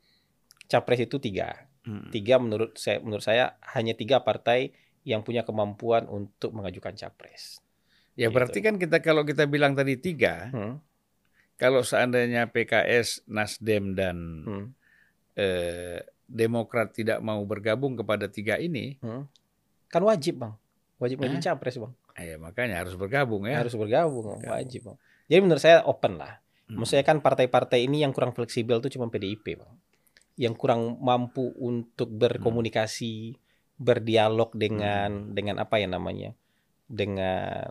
capres 0.65 1.01
itu 1.01 1.17
tiga. 1.19 1.67
Hmm. 1.83 2.07
Tiga 2.09 2.39
menurut 2.39 2.73
saya 2.73 3.03
menurut 3.03 3.21
saya 3.21 3.59
hanya 3.75 3.93
tiga 3.93 4.23
partai 4.23 4.71
yang 5.03 5.19
punya 5.19 5.43
kemampuan 5.43 6.07
untuk 6.07 6.55
mengajukan 6.55 6.95
capres. 6.95 7.59
Ya 8.15 8.29
Gitu. 8.29 8.33
berarti 8.33 8.59
kan 8.61 8.79
kita 8.79 9.03
kalau 9.03 9.21
kita 9.21 9.43
bilang 9.43 9.75
tadi 9.75 9.99
tiga, 9.99 10.47
Hmm. 10.47 10.79
kalau 11.53 11.83
seandainya 11.83 12.47
PKS, 12.47 13.27
Nasdem 13.27 13.93
dan 13.93 14.17
Hmm. 14.43 14.65
eh, 15.35 15.99
Demokrat 16.23 16.95
tidak 16.95 17.19
mau 17.19 17.43
bergabung 17.43 17.93
kepada 17.93 18.25
tiga 18.25 18.55
ini, 18.55 18.95
Hmm. 18.97 19.27
Kan 19.85 20.01
wajib 20.01 20.39
bang, 20.39 20.53
wajib 20.97 21.19
Hah? 21.19 21.27
ngajuin 21.27 21.43
capres 21.43 21.77
bang. 21.77 21.93
ya 22.15 22.37
makanya 22.37 22.77
harus 22.77 22.93
bergabung 22.93 23.43
ya. 23.43 23.57
Harus 23.59 23.73
bergabung. 23.73 24.37
Bergabung. 24.39 24.49
wajib 24.49 24.81
bang. 24.85 24.97
Jadi 25.25 25.39
menurut 25.41 25.61
saya 25.61 25.81
open 25.83 26.15
lah. 26.15 26.39
Hmm. 26.73 26.81
Maksudnya 26.81 27.05
kan 27.05 27.21
partai-partai 27.21 27.85
ini 27.85 28.01
yang 28.01 28.09
kurang 28.09 28.33
fleksibel 28.33 28.81
tuh 28.81 28.89
cuma 28.89 29.13
PDIP, 29.13 29.61
Bang. 29.61 29.77
Yang 30.33 30.57
kurang 30.57 30.97
mampu 30.97 31.53
untuk 31.61 32.09
berkomunikasi, 32.09 33.37
berdialog 33.77 34.49
dengan 34.57 35.29
dengan 35.37 35.61
apa 35.61 35.77
ya 35.77 35.85
namanya? 35.85 36.33
Dengan 36.89 37.69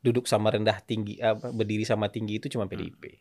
duduk 0.00 0.24
sama 0.24 0.48
rendah 0.48 0.80
tinggi 0.80 1.20
apa 1.20 1.52
berdiri 1.52 1.84
sama 1.84 2.08
tinggi 2.08 2.40
itu 2.40 2.48
cuma 2.48 2.64
PDIP. 2.64 3.20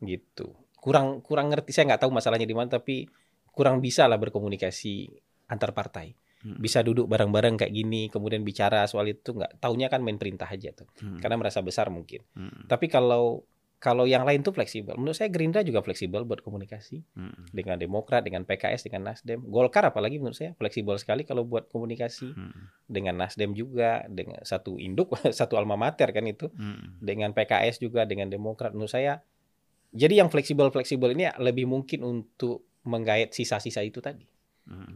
Gitu. 0.00 0.48
Kurang 0.80 1.20
kurang 1.20 1.52
ngerti 1.52 1.76
saya 1.76 1.92
nggak 1.92 2.08
tahu 2.08 2.12
masalahnya 2.16 2.48
di 2.48 2.56
mana 2.56 2.72
tapi 2.80 3.04
kurang 3.52 3.84
bisa 3.84 4.08
lah 4.08 4.16
berkomunikasi 4.16 5.12
antar 5.52 5.76
partai. 5.76 6.16
Hmm. 6.44 6.60
Bisa 6.60 6.84
duduk 6.84 7.08
bareng-bareng 7.08 7.56
kayak 7.58 7.72
gini, 7.72 8.12
kemudian 8.12 8.44
bicara 8.44 8.84
soal 8.84 9.08
itu 9.10 9.32
nggak 9.32 9.58
taunya 9.58 9.88
kan 9.88 10.04
main 10.04 10.20
perintah 10.20 10.46
aja 10.48 10.72
tuh. 10.76 10.88
Hmm. 11.00 11.18
Karena 11.20 11.36
merasa 11.40 11.64
besar 11.64 11.88
mungkin. 11.88 12.22
Hmm. 12.36 12.68
Tapi 12.68 12.86
kalau 12.92 13.44
kalau 13.76 14.08
yang 14.08 14.24
lain 14.24 14.40
tuh 14.40 14.56
fleksibel. 14.56 14.96
Menurut 14.96 15.14
saya 15.20 15.28
Gerindra 15.28 15.60
juga 15.60 15.84
fleksibel 15.84 16.24
buat 16.24 16.40
komunikasi 16.40 17.04
Hmm. 17.12 17.44
dengan 17.52 17.76
Demokrat, 17.76 18.24
dengan 18.24 18.48
PKS, 18.48 18.88
dengan 18.88 19.12
Nasdem. 19.12 19.44
Golkar 19.44 19.84
apalagi 19.84 20.16
menurut 20.16 20.36
saya 20.36 20.56
fleksibel 20.56 20.96
sekali 20.96 21.28
kalau 21.28 21.44
buat 21.44 21.68
komunikasi 21.68 22.32
Hmm. 22.32 22.72
dengan 22.88 23.20
Nasdem 23.20 23.52
juga, 23.52 24.08
dengan 24.08 24.40
satu 24.42 24.80
induk, 24.80 25.12
satu 25.38 25.60
alma 25.60 25.76
mater 25.76 26.08
kan 26.10 26.24
itu, 26.24 26.48
Hmm. 26.56 26.96
dengan 27.04 27.36
PKS 27.36 27.78
juga, 27.78 28.08
dengan 28.08 28.32
Demokrat. 28.32 28.72
Menurut 28.72 28.90
saya 28.90 29.20
jadi 29.92 30.24
yang 30.24 30.28
fleksibel-fleksibel 30.32 31.12
ini 31.12 31.28
lebih 31.36 31.68
mungkin 31.68 32.04
untuk 32.04 32.64
menggait 32.86 33.32
sisa-sisa 33.32 33.82
itu 33.82 34.00
tadi. 34.00 34.24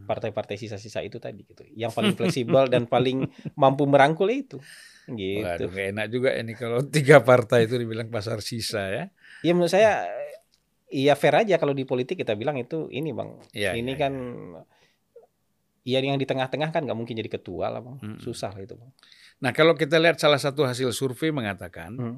Partai-partai 0.03 0.59
sisa-sisa 0.59 0.99
itu 0.99 1.17
tadi 1.17 1.47
gitu. 1.47 1.63
Yang 1.71 1.91
paling 1.95 2.13
fleksibel 2.19 2.67
dan 2.67 2.83
paling 2.85 3.27
mampu 3.55 3.87
merangkul 3.87 4.27
itu. 4.27 4.59
Gitu. 5.07 5.43
Waduh, 5.43 5.71
enak 5.71 6.07
juga 6.11 6.35
ini 6.35 6.53
kalau 6.53 6.83
tiga 6.83 7.23
partai 7.23 7.65
itu 7.65 7.79
dibilang 7.79 8.11
pasar 8.11 8.43
sisa 8.43 8.83
ya. 8.91 9.05
Ya 9.41 9.51
menurut 9.55 9.71
saya 9.71 10.05
iya 10.91 11.15
fair 11.15 11.47
aja 11.47 11.55
kalau 11.55 11.71
di 11.71 11.87
politik 11.87 12.19
kita 12.19 12.35
bilang 12.35 12.59
itu 12.59 12.91
ini 12.91 13.15
bang. 13.15 13.31
Iya, 13.55 13.71
ini 13.79 13.95
iya, 13.95 13.99
kan 13.99 14.13
ya 15.81 15.97
yang 15.97 16.21
di 16.21 16.29
tengah-tengah 16.29 16.69
kan 16.69 16.85
nggak 16.85 16.97
mungkin 16.97 17.17
jadi 17.17 17.31
ketua 17.31 17.71
lah 17.73 17.81
bang. 17.81 17.97
Mm-mm. 18.03 18.19
Susah 18.21 18.53
lah 18.53 18.61
itu 18.61 18.75
bang. 18.77 18.91
Nah 19.41 19.51
kalau 19.55 19.73
kita 19.73 19.97
lihat 19.97 20.21
salah 20.21 20.37
satu 20.37 20.67
hasil 20.67 20.91
survei 20.93 21.33
mengatakan 21.33 21.97
Hmm. 21.97 22.17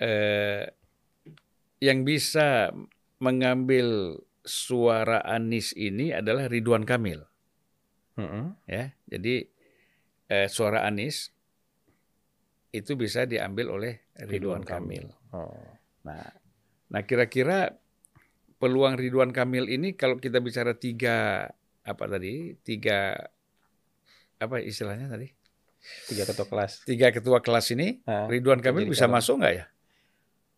eh, 0.00 0.70
yang 1.82 2.02
bisa 2.02 2.72
mengambil 3.18 4.18
suara 4.42 5.22
Anies 5.22 5.72
ini 5.72 6.10
adalah 6.10 6.46
Ridwan 6.46 6.82
Kamil 6.82 7.22
Mm-mm. 8.14 8.58
ya. 8.66 8.90
Jadi 9.06 9.46
eh, 10.26 10.48
suara 10.48 10.82
Anies 10.82 11.30
itu 12.68 12.92
bisa 12.94 13.24
diambil 13.24 13.72
oleh 13.72 13.94
Ridwan, 14.18 14.60
Kamil. 14.60 15.08
Oh. 15.32 15.54
Nah, 16.04 16.26
nah 16.88 17.02
kira-kira 17.02 17.72
peluang 18.58 18.98
Ridwan 18.98 19.30
Kamil 19.30 19.70
ini 19.70 19.94
kalau 19.94 20.18
kita 20.18 20.38
bicara 20.38 20.74
tiga 20.74 21.46
apa 21.82 22.04
tadi 22.04 22.58
tiga 22.60 23.16
apa 24.36 24.60
istilahnya 24.60 25.08
tadi 25.08 25.30
Tiga 26.04 26.26
ketua 26.26 26.44
kelas. 26.44 26.72
tiga 26.84 27.08
ketua 27.08 27.38
kelas 27.38 27.70
ini 27.72 28.02
Nah, 28.04 28.26
Ridwan 28.26 28.58
Kamil 28.58 28.90
bisa 28.90 29.06
calon. 29.06 29.14
masuk 29.14 29.34
nggak 29.40 29.54
ya? 29.54 29.64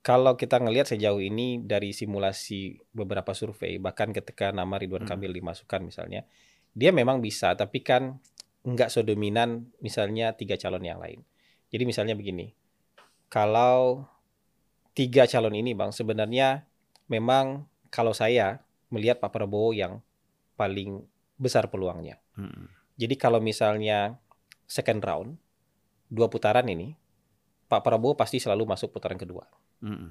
Kalau 0.01 0.33
kita 0.41 0.57
ngelihat 0.57 0.89
sejauh 0.89 1.21
ini 1.21 1.61
dari 1.61 1.93
simulasi 1.93 2.81
beberapa 2.97 3.37
survei, 3.37 3.77
bahkan 3.77 4.17
ketika 4.17 4.49
nama 4.49 4.81
Ridwan 4.81 5.05
Hmm. 5.05 5.13
Kamil 5.13 5.37
dimasukkan 5.37 5.85
misalnya, 5.85 6.25
dia 6.73 6.89
memang 6.89 7.21
bisa, 7.21 7.53
tapi 7.53 7.85
kan 7.85 8.17
nggak 8.65 8.89
sedominan 8.93 9.69
misalnya 9.85 10.33
tiga 10.37 10.57
calon 10.57 10.85
yang 10.85 11.01
lain. 11.01 11.21
Jadi 11.69 11.85
misalnya 11.85 12.17
begini, 12.17 12.53
kalau 13.29 14.09
tiga 14.97 15.29
calon 15.29 15.53
ini 15.53 15.77
bang, 15.77 15.93
sebenarnya 15.93 16.65
memang 17.13 17.69
kalau 17.93 18.17
saya 18.17 18.65
melihat 18.89 19.21
Pak 19.21 19.37
Prabowo 19.37 19.77
yang 19.77 20.01
paling 20.57 21.05
besar 21.37 21.69
peluangnya. 21.69 22.17
Hmm. 22.37 22.73
Jadi 22.97 23.17
kalau 23.21 23.41
misalnya 23.41 24.17
second 24.65 25.01
round, 25.05 25.31
dua 26.09 26.29
putaran 26.29 26.69
ini, 26.69 26.97
Pak 27.71 27.87
Prabowo 27.87 28.19
pasti 28.19 28.43
selalu 28.43 28.67
masuk 28.67 28.91
putaran 28.91 29.15
kedua. 29.15 29.47
Hmm. 29.79 30.11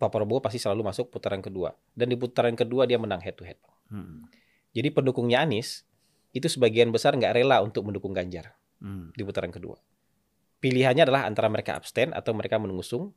Pak 0.00 0.08
Prabowo 0.08 0.40
pasti 0.40 0.56
selalu 0.56 0.88
masuk 0.88 1.12
putaran 1.12 1.44
kedua. 1.44 1.76
Dan 1.92 2.08
di 2.08 2.16
putaran 2.16 2.56
kedua 2.56 2.88
dia 2.88 2.96
menang 2.96 3.20
head 3.20 3.36
to 3.36 3.44
head. 3.44 3.60
Hmm. 3.92 4.24
Jadi 4.72 4.88
pendukungnya 4.88 5.44
Anies 5.44 5.84
itu 6.32 6.48
sebagian 6.48 6.88
besar 6.88 7.12
nggak 7.12 7.36
rela 7.36 7.60
untuk 7.60 7.84
mendukung 7.84 8.16
Ganjar 8.16 8.56
Hmm. 8.80 9.12
di 9.12 9.24
putaran 9.24 9.52
kedua. 9.52 9.76
Pilihannya 10.60 11.04
adalah 11.04 11.28
antara 11.28 11.48
mereka 11.52 11.76
abstain 11.76 12.12
atau 12.16 12.32
mereka 12.32 12.56
mengusung 12.56 13.12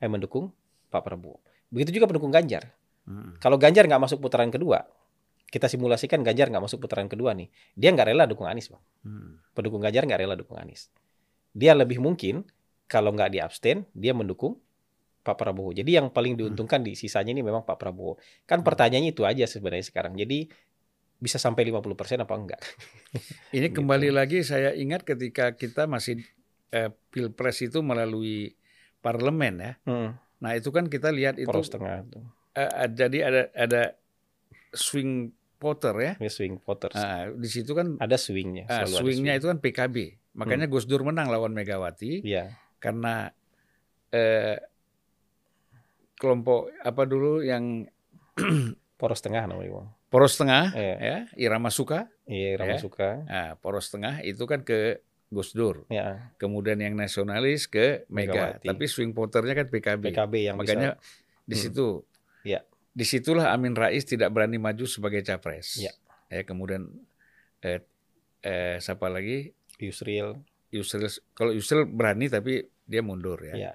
eh 0.00 0.08
mendukung 0.08 0.52
Pak 0.92 1.00
Prabowo. 1.04 1.40
Begitu 1.72 2.00
juga 2.00 2.08
pendukung 2.08 2.32
Ganjar. 2.32 2.72
Hmm. 3.08 3.36
Kalau 3.40 3.56
Ganjar 3.56 3.88
nggak 3.88 4.00
masuk 4.00 4.20
putaran 4.20 4.48
kedua, 4.52 4.84
kita 5.48 5.68
simulasikan 5.68 6.24
Ganjar 6.24 6.48
nggak 6.52 6.64
masuk 6.64 6.84
putaran 6.84 7.08
kedua 7.08 7.36
nih, 7.36 7.48
dia 7.76 7.92
nggak 7.92 8.12
rela 8.12 8.24
dukung 8.24 8.48
Anies, 8.48 8.68
bang. 8.72 8.84
Hmm. 9.04 9.40
Pendukung 9.52 9.80
Ganjar 9.84 10.08
nggak 10.08 10.20
rela 10.24 10.36
dukung 10.36 10.56
Anies. 10.56 10.88
Dia 11.52 11.76
lebih 11.76 12.00
mungkin 12.00 12.48
kalau 12.94 13.10
nggak 13.10 13.28
di 13.28 13.38
abstain, 13.38 13.82
dia 13.90 14.14
mendukung 14.14 14.54
Pak 15.20 15.34
Prabowo. 15.34 15.72
Jadi 15.72 15.90
yang 15.90 16.08
paling 16.08 16.36
diuntungkan 16.36 16.78
di 16.78 16.94
sisanya 16.94 17.32
ini 17.32 17.40
memang 17.40 17.64
Pak 17.64 17.74
Prabowo. 17.74 18.14
Kan 18.44 18.62
pertanyaannya 18.62 19.10
itu 19.10 19.24
aja 19.24 19.42
sebenarnya 19.44 19.82
sekarang. 19.82 20.14
Jadi 20.14 20.46
bisa 21.16 21.40
sampai 21.40 21.64
50% 21.64 21.80
apa 22.20 22.34
enggak? 22.34 22.60
Ini 23.56 23.66
Gitu. 23.66 23.80
kembali 23.80 24.12
lagi 24.12 24.44
saya 24.44 24.70
ingat 24.70 25.02
ketika 25.02 25.56
kita 25.56 25.88
masih 25.88 26.20
eh, 26.68 26.92
pilpres 27.08 27.64
itu 27.64 27.80
melalui 27.80 28.52
parlemen 29.00 29.54
ya. 29.56 29.72
Hmm, 29.82 30.12
Nah 30.38 30.52
itu 30.52 30.68
kan 30.68 30.86
kita 30.86 31.08
lihat 31.08 31.40
itu 31.40 31.48
poros 31.48 31.72
tengah 31.72 32.04
tuh. 32.04 32.20
eh, 32.52 32.60
eh, 32.60 32.88
jadi 32.90 33.18
ada 33.24 33.42
ada 33.54 33.82
swing 34.70 35.32
voter 35.56 35.94
ya. 35.96 36.12
Ini 36.20 36.28
swing 36.28 36.54
voters. 36.60 36.92
Nah, 36.92 37.32
di 37.32 37.48
situ 37.48 37.72
kan 37.72 37.96
ada 37.96 38.20
swingnya. 38.20 38.68
ah, 38.68 38.84
swingnya 38.84 39.32
swing. 39.32 39.40
itu 39.40 39.46
kan 39.48 39.58
PKB. 39.58 39.96
Makanya 40.34 40.66
Gus 40.66 40.84
Dur 40.84 41.00
menang 41.00 41.30
lawan 41.30 41.54
Megawati 41.54 42.20
Iya. 42.20 42.52
Karena 42.84 43.32
eh, 44.12 44.60
kelompok 46.14 46.68
apa 46.80 47.02
dulu 47.04 47.40
yang 47.40 47.88
poros 49.00 49.20
tengah 49.20 49.48
namanya 49.48 49.88
poros 50.12 50.36
tengah 50.36 50.70
Iya. 50.70 50.94
ya 51.00 51.18
Irama 51.34 51.72
Suka. 51.72 52.06
Iya, 52.24 52.56
Rama 52.56 52.76
Ya. 52.76 52.80
suka. 52.80 53.10
Nah, 53.26 53.48
poros 53.58 53.90
tengah 53.90 54.22
itu 54.22 54.40
kan 54.46 54.62
ke 54.62 55.02
Gus 55.28 55.52
Dur. 55.52 55.84
Ya, 55.90 56.32
Kemudian 56.38 56.78
yang 56.78 56.94
nasionalis 56.94 57.66
ke 57.66 58.06
Mega. 58.08 58.32
Megawati. 58.56 58.64
Tapi 58.64 58.84
swing 58.86 59.12
voternya 59.12 59.52
kan 59.52 59.66
PKB. 59.68 60.02
PKB 60.08 60.34
yang 60.40 60.56
Makanya 60.56 60.96
bisa. 60.96 61.44
di 61.44 61.52
Hmm. 61.52 61.60
situ. 61.60 61.88
Iya. 62.40 62.60
Di 62.94 63.04
situlah 63.04 63.50
Amin 63.50 63.74
Rais 63.74 64.06
tidak 64.06 64.30
berani 64.30 64.56
maju 64.56 64.86
sebagai 64.86 65.20
capres. 65.20 65.76
Iya. 65.76 65.92
Ya, 66.30 66.46
kemudian 66.46 66.88
eh, 67.60 67.84
eh, 68.40 68.78
siapa 68.78 69.10
lagi? 69.10 69.52
Yusril. 69.76 70.38
Yusril. 70.70 71.10
Kalau 71.34 71.50
Yusril 71.50 71.84
berani 71.84 72.30
tapi 72.30 72.64
dia 72.84 73.00
mundur 73.00 73.40
ya. 73.40 73.54
Iya. 73.54 73.72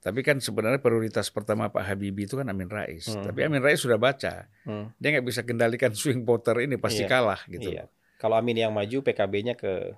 Tapi 0.00 0.24
kan 0.24 0.40
sebenarnya 0.40 0.80
prioritas 0.80 1.28
pertama 1.28 1.68
Pak 1.68 1.84
Habibie 1.84 2.24
itu 2.24 2.34
kan 2.34 2.48
Amin 2.48 2.66
Rais. 2.66 3.04
Hmm. 3.06 3.20
Tapi 3.20 3.44
Amin 3.44 3.60
Rais 3.60 3.76
sudah 3.76 3.96
baca. 3.96 4.48
Hmm, 4.64 4.88
Dia 4.96 5.08
nggak 5.12 5.26
bisa 5.28 5.44
kendalikan 5.44 5.92
swing 5.98 6.24
voter 6.24 6.56
ini 6.60 6.80
pasti 6.80 7.04
Iya. 7.04 7.10
kalah 7.10 7.40
gitu. 7.46 7.68
Iya. 7.68 7.84
Kalau 8.16 8.36
Amin 8.36 8.56
yang 8.56 8.72
maju, 8.72 9.00
PKB-nya 9.00 9.54
ke 9.54 9.92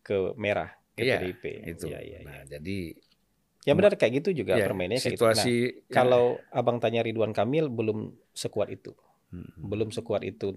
ke 0.00 0.16
merah, 0.34 0.72
ke 0.92 1.04
Iya, 1.04 1.20
PDIP. 1.20 1.44
Itu. 1.66 1.92
Iya, 1.92 2.00
iya, 2.00 2.18
iya. 2.18 2.26
Nah, 2.26 2.42
jadi 2.46 2.78
Ya 3.66 3.76
benar 3.76 3.92
kayak 3.94 4.24
gitu 4.24 4.32
juga 4.32 4.56
ya, 4.56 4.64
permainnya 4.64 4.96
kayak 4.96 5.12
gitu. 5.12 5.28
situasi 5.28 5.54
Nah, 5.60 5.92
kalau 5.92 6.24
Abang 6.48 6.80
tanya 6.80 7.04
Ridwan 7.04 7.36
Kamil 7.36 7.68
belum 7.68 8.16
sekuat 8.32 8.72
itu. 8.72 8.96
Hmm. 9.28 9.44
Belum 9.60 9.92
sekuat 9.92 10.24
itu. 10.24 10.56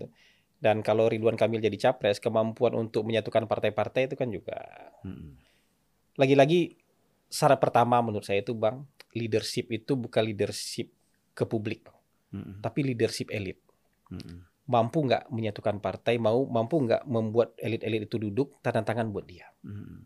Dan 0.64 0.80
kalau 0.80 1.12
Ridwan 1.12 1.36
Kamil 1.36 1.60
jadi 1.60 1.76
capres, 1.76 2.24
kemampuan 2.24 2.72
untuk 2.72 3.04
menyatukan 3.04 3.52
partai-partai 3.52 4.08
itu 4.08 4.16
kan 4.16 4.32
juga 4.32 4.64
Hmm. 5.04 5.36
lagi-lagi 6.16 6.80
syarat 7.32 7.58
pertama 7.58 8.04
menurut 8.04 8.28
saya 8.28 8.44
itu 8.44 8.52
Bang, 8.52 8.84
leadership 9.16 9.72
itu 9.72 9.96
bukan 9.96 10.28
leadership 10.28 10.92
ke 11.32 11.48
publik, 11.48 11.88
Bang, 11.88 11.98
Hmm. 12.32 12.60
tapi 12.60 12.84
leadership 12.84 13.32
elit. 13.32 13.58
Hmm. 14.12 14.44
Mampu 14.68 15.04
nggak 15.04 15.32
menyatukan 15.32 15.80
partai, 15.80 16.20
mau 16.20 16.44
mampu 16.46 16.80
nggak 16.80 17.08
membuat 17.08 17.56
elit-elit 17.58 18.08
itu 18.08 18.20
duduk 18.20 18.60
tanda 18.60 18.84
tangan 18.84 19.10
buat 19.10 19.26
dia. 19.26 19.48
Hmm. 19.64 20.04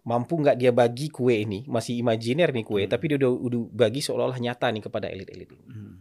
mampu 0.00 0.40
nggak 0.40 0.56
dia 0.56 0.72
bagi 0.72 1.12
kue 1.12 1.44
ini 1.44 1.68
masih 1.68 2.00
imajiner 2.00 2.56
nih 2.56 2.64
kue 2.64 2.88
Hmm. 2.88 2.88
tapi 2.88 3.04
dia 3.12 3.20
udah, 3.20 3.30
udah 3.36 3.60
bagi 3.68 4.00
seolah-olah 4.00 4.40
nyata 4.40 4.72
nih 4.72 4.80
kepada 4.80 5.12
elit-elit 5.12 5.52
ini 5.52 5.66
Hmm. 5.68 5.94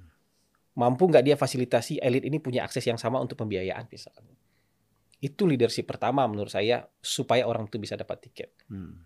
Mampu 0.80 1.12
nggak 1.12 1.24
dia 1.28 1.36
fasilitasi 1.36 2.00
elit 2.00 2.24
ini 2.24 2.40
punya 2.40 2.64
akses 2.64 2.88
yang 2.88 2.96
sama 2.96 3.20
untuk 3.20 3.36
pembiayaan 3.36 3.92
misalnya. 3.92 4.32
Itu 5.20 5.44
leadership 5.44 5.84
pertama 5.84 6.24
menurut 6.32 6.48
saya 6.48 6.88
supaya 7.04 7.44
orang 7.44 7.68
itu 7.68 7.76
bisa 7.76 8.00
dapat 8.00 8.24
tiket. 8.24 8.56
Hmm. 8.72 9.04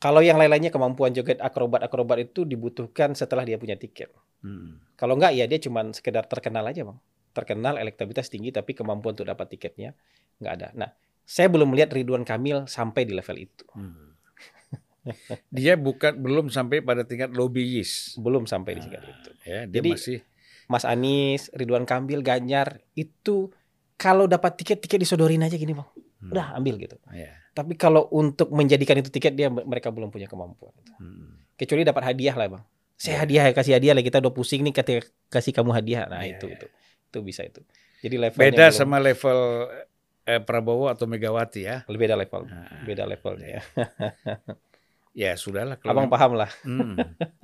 Kalau 0.00 0.24
yang 0.24 0.40
lain-lainnya 0.40 0.72
kemampuan 0.72 1.12
joget 1.12 1.44
akrobat-akrobat 1.44 2.32
itu 2.32 2.48
dibutuhkan 2.48 3.12
setelah 3.12 3.44
dia 3.44 3.60
punya 3.60 3.76
tiket. 3.76 4.08
Hmm. 4.40 4.80
Kalau 4.96 5.20
nggak 5.20 5.36
ya 5.36 5.44
dia 5.44 5.60
cuma 5.60 5.84
sekedar 5.92 6.24
terkenal 6.24 6.64
aja 6.64 6.88
bang. 6.88 6.96
Terkenal 7.36 7.76
elektabilitas 7.76 8.32
tinggi 8.32 8.48
tapi 8.48 8.72
kemampuan 8.72 9.12
untuk 9.12 9.28
dapat 9.28 9.52
tiketnya 9.52 9.92
nggak 10.40 10.52
ada. 10.56 10.68
Nah 10.72 10.90
saya 11.28 11.52
belum 11.52 11.76
melihat 11.76 11.92
Ridwan 11.92 12.24
Kamil 12.24 12.64
sampai 12.64 13.04
di 13.04 13.12
level 13.12 13.36
itu. 13.44 13.64
Hmm. 13.76 14.16
Dia 15.52 15.76
bukan 15.76 16.16
belum 16.16 16.48
sampai 16.48 16.80
pada 16.80 17.04
tingkat 17.04 17.36
lobbyis. 17.36 18.16
Belum 18.16 18.48
sampai 18.48 18.80
di 18.80 18.88
tingkat 18.88 19.04
Ah, 19.04 19.12
itu. 19.12 19.30
Ya, 19.44 19.60
dia 19.64 19.80
Jadi, 19.80 19.90
masih 19.96 20.18
Mas 20.68 20.84
Anies, 20.84 21.48
Ridwan 21.56 21.88
Kamil, 21.88 22.20
Ganjar 22.20 22.84
itu 22.92 23.48
kalau 23.96 24.28
dapat 24.28 24.60
tiket 24.60 24.80
tiket 24.80 25.00
disodorin 25.00 25.44
aja 25.44 25.56
gini 25.56 25.72
bang. 25.76 25.88
Hmm. 26.20 26.30
Udah 26.30 26.52
ambil 26.54 26.76
gitu. 26.76 27.00
ya. 27.10 27.32
Tapi 27.50 27.74
kalau 27.74 28.04
untuk 28.10 28.48
menjadikan 28.50 28.94
itu 28.94 29.08
tiket 29.08 29.32
dia 29.32 29.48
mereka 29.48 29.88
belum 29.88 30.08
punya 30.08 30.24
kemampuan. 30.24 30.76
Hmm. 30.96 31.40
Kecuali 31.54 31.80
dapat 31.80 32.02
hadiah 32.06 32.36
lah 32.36 32.46
bang. 32.50 32.64
Saya 32.94 33.16
Ya. 33.16 33.20
hadiah 33.24 33.44
ya 33.48 33.52
kasih 33.52 33.72
hadiah 33.74 33.92
lah 33.92 34.00
kita 34.00 34.20
udah 34.20 34.28
pusing 34.30 34.60
nih 34.60 34.72
ketika 34.72 35.00
kasih 35.30 35.50
kamu 35.50 35.72
hadiah. 35.72 36.04
Nah 36.04 36.20
Ya, 36.20 36.36
itu 36.36 36.46
ya. 36.46 36.54
itu 36.54 36.66
itu 37.06 37.18
bisa 37.20 37.42
itu. 37.42 37.64
Jadi 38.00 38.16
levelnya 38.16 38.44
Beda 38.46 38.64
belum- 38.66 38.76
sama 38.76 38.96
level 38.96 39.38
eh, 40.22 40.38
Prabowo 40.38 40.86
atau 40.86 41.04
Megawati 41.04 41.60
ya. 41.62 41.82
lebih 41.84 42.06
beda 42.06 42.14
level, 42.14 42.42
Nah, 42.44 42.84
beda 42.84 43.04
levelnya 43.04 43.48
ya. 43.50 43.62
ya 45.10 45.32
sudahlah 45.34 45.74
kalau 45.74 45.90
Abang 45.96 46.08
paham 46.08 46.32
lah 46.34 46.50
Hmm, 46.62 46.94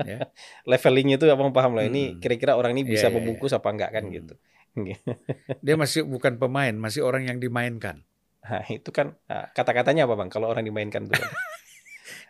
ya. 0.01 0.29
levelingnya 0.71 1.17
itu 1.17 1.27
abang 1.27 1.51
paham 1.51 1.75
lah. 1.75 1.83
Ini 1.83 2.15
Hmm. 2.15 2.19
kira-kira 2.21 2.55
orang 2.55 2.73
ini 2.73 2.85
Iya, 2.85 2.91
bisa 2.91 3.07
iya, 3.09 3.15
membungkus 3.17 3.51
apa 3.51 3.69
enggak 3.69 3.91
kan 3.91 4.05
Hmm. 4.07 4.13
gitu. 4.13 4.35
Dia 5.65 5.75
masih 5.75 6.05
bukan 6.05 6.37
pemain, 6.37 6.73
masih 6.73 7.01
orang 7.01 7.27
yang 7.27 7.41
dimainkan. 7.41 8.05
Nah, 8.47 8.63
itu 8.65 8.91
kan 8.91 9.19
ah, 9.27 9.51
kata-katanya 9.51 10.07
apa 10.07 10.15
bang? 10.15 10.31
Kalau 10.31 10.47
orang 10.47 10.63
dimainkan 10.63 11.07
tuh. 11.07 11.19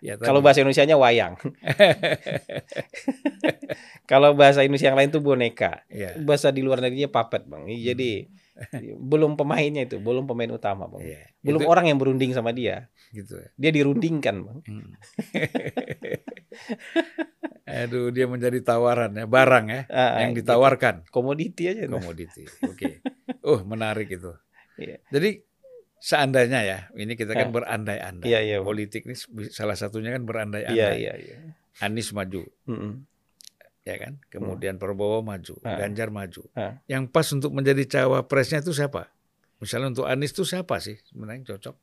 Ya, 0.05 0.21
Kalau 0.21 0.45
bahasa 0.45 0.61
Indonesia-nya 0.61 0.97
wayang. 1.01 1.37
Kalau 4.11 4.37
bahasa 4.37 4.61
Indonesia 4.61 4.89
yang 4.89 4.99
lain 5.01 5.09
tuh 5.09 5.25
boneka. 5.25 5.89
ya, 5.89 6.13
Bahasa 6.21 6.53
di 6.53 6.61
luar 6.61 6.85
negerinya 6.85 7.09
puppet 7.09 7.49
bang. 7.49 7.65
Hmm. 7.65 7.81
Jadi 7.81 8.29
belum 9.13 9.37
pemainnya 9.37 9.85
itu, 9.85 9.97
belum 9.97 10.29
pemain 10.29 10.53
utama 10.53 10.85
bang. 10.87 11.17
ya. 11.17 11.21
Belum 11.41 11.65
Itu 11.65 11.69
orang 11.69 11.89
yang 11.89 11.97
berunding 11.97 12.33
sama 12.33 12.53
dia. 12.53 12.93
gitu. 13.09 13.41
ya. 13.41 13.49
Dia 13.57 13.71
dirundingkan 13.73 14.37
bang. 14.45 14.59
Hmm. 14.69 14.91
Aduh, 17.67 18.13
dia 18.13 18.29
menjadi 18.29 18.63
tawaran 18.63 19.13
ya, 19.13 19.27
barang 19.27 19.67
ya, 19.67 19.81
Ah, 19.91 20.23
yang 20.23 20.37
gitu. 20.37 20.47
ditawarkan. 20.47 21.09
Komoditi 21.09 21.67
aja. 21.67 21.89
nah. 21.89 21.99
komoditi. 21.99 22.45
Oke. 22.63 23.01
Oh, 23.43 23.65
menarik 23.65 24.09
itu. 24.09 24.33
Iya. 24.77 25.01
Jadi 25.09 25.41
seandainya 25.99 26.61
ya, 26.63 26.79
ini 26.95 27.15
kita 27.15 27.33
kan 27.33 27.49
Ah. 27.49 27.55
berandai-andai. 27.55 28.29
Iya. 28.29 28.61
Bang. 28.61 28.67
Politik 28.69 29.05
ini 29.05 29.17
salah 29.49 29.75
satunya 29.75 30.13
kan 30.13 30.23
berandai-andai. 30.23 30.77
Iya 30.77 30.91
iya 30.95 31.15
iya. 31.17 31.37
Anies 31.79 32.11
maju, 32.11 32.47
Mm-mm. 32.65 33.05
ya 33.83 33.97
kan? 33.97 34.17
Kemudian 34.29 34.77
Prabowo 34.77 35.21
maju, 35.21 35.61
Ah. 35.61 35.77
Ganjar 35.77 36.09
maju. 36.09 36.49
Ah. 36.53 36.81
Yang 36.87 37.11
pas 37.11 37.29
untuk 37.31 37.53
menjadi 37.53 37.85
cawapresnya 37.85 38.61
itu 38.61 38.73
siapa? 38.73 39.13
Misalnya 39.57 39.89
untuk 39.91 40.05
Anies 40.05 40.33
itu 40.33 40.45
siapa 40.45 40.77
sih 40.79 40.97
sebenarnya 41.05 41.37
yang 41.37 41.49
cocok? 41.53 41.77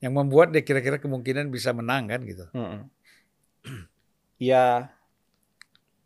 Yang 0.00 0.12
membuat 0.12 0.50
dia 0.50 0.60
kira-kira 0.60 0.98
kemungkinan 0.98 1.48
bisa 1.48 1.70
menang 1.70 2.10
kan 2.10 2.20
gitu. 2.24 2.48
Mm-mm. 2.52 2.88
Ya 4.42 4.90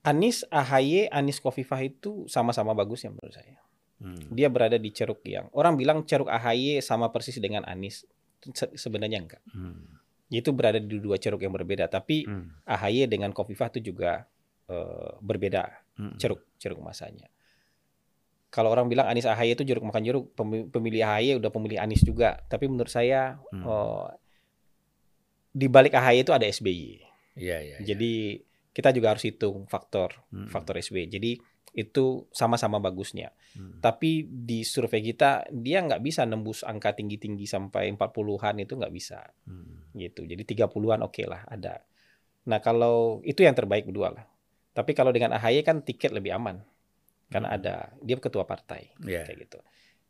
Anies, 0.04 0.44
AHY, 0.52 1.08
Anies 1.08 1.40
Kofifah 1.40 1.82
itu 1.82 2.28
sama-sama 2.28 2.70
bagus 2.70 3.02
ya 3.02 3.10
menurut 3.10 3.32
saya. 3.32 3.58
Hmm. 3.96 4.28
Dia 4.28 4.46
berada 4.46 4.76
di 4.76 4.90
ceruk 4.90 5.24
yang 5.24 5.48
orang 5.50 5.72
bilang 5.74 6.04
ceruk 6.04 6.28
AHY 6.28 6.80
sama 6.80 7.08
persis 7.08 7.36
dengan 7.36 7.64
Anies. 7.64 8.04
Se- 8.52 8.74
Sebenarnya 8.74 9.18
enggak. 9.18 9.42
Hmm. 9.48 9.96
Itu 10.28 10.52
berada 10.52 10.76
di 10.76 10.98
dua 10.98 11.16
ceruk 11.16 11.40
yang 11.40 11.50
berbeda. 11.50 11.86
Tapi 11.86 12.24
Hmm. 12.24 12.52
AHY 12.62 13.06
dengan 13.06 13.30
Kofifah 13.30 13.72
itu 13.72 13.90
juga 13.90 14.28
eh, 14.66 15.10
berbeda 15.18 15.62
Hmm. 15.94 16.18
ceruk 16.18 16.44
ceruk 16.56 16.76
masanya. 16.78 17.30
Kalau 18.48 18.68
orang 18.68 18.86
bilang 18.86 19.06
Anies 19.06 19.24
AHY 19.24 19.54
itu 19.54 19.62
jeruk 19.62 19.82
makan 19.82 20.02
jeruk, 20.02 20.32
pemi- 20.32 20.66
pemilih 20.66 21.00
AHY 21.00 21.38
udah 21.38 21.48
pemilih 21.48 21.78
Anies 21.78 22.02
juga. 22.02 22.42
Tapi 22.44 22.66
menurut 22.66 22.88
saya 22.88 23.38
Hmm. 23.48 23.62
eh, 23.62 24.06
di 25.52 25.66
balik 25.66 25.94
AHY 25.94 26.20
itu 26.20 26.32
ada 26.32 26.44
SBY. 26.44 27.00
Iya, 27.36 27.56
iya. 27.58 27.76
iya. 27.78 27.78
Jadi 27.80 28.42
kita 28.72 28.92
juga 28.92 29.14
harus 29.14 29.24
hitung 29.24 29.64
faktor 29.64 30.12
Hmm. 30.28 30.48
faktor 30.48 30.76
SBY. 30.76 31.08
Jadi 31.08 31.40
itu 31.76 32.24
sama-sama 32.32 32.80
bagusnya. 32.80 33.36
Hmm. 33.52 33.84
Tapi 33.84 34.24
di 34.24 34.64
survei 34.64 35.04
kita 35.04 35.44
dia 35.52 35.84
nggak 35.84 36.00
bisa 36.00 36.24
nembus 36.24 36.64
angka 36.64 36.96
tinggi-tinggi 36.96 37.44
sampai 37.44 37.92
40-an 37.92 38.64
itu 38.64 38.72
nggak 38.74 38.94
bisa 38.96 39.20
Hmm. 39.44 39.92
gitu. 39.92 40.24
Jadi 40.24 40.42
30-an 40.42 41.04
oke 41.04 41.20
lah 41.28 41.44
ada. 41.44 41.84
Nah, 42.48 42.64
kalau 42.64 43.20
itu 43.28 43.44
yang 43.44 43.52
terbaik 43.52 43.84
berdua 43.84 44.08
lah. 44.08 44.24
Tapi 44.72 44.96
kalau 44.96 45.12
dengan 45.12 45.36
AHY 45.36 45.60
kan 45.60 45.84
tiket 45.84 46.16
lebih 46.16 46.32
aman. 46.32 46.64
Karena 47.28 47.52
Hmm. 47.52 47.56
ada 47.60 47.74
dia 48.00 48.16
ketua 48.16 48.48
partai 48.48 48.96
Iya. 49.04 49.28
kayak 49.28 49.38
gitu. 49.44 49.58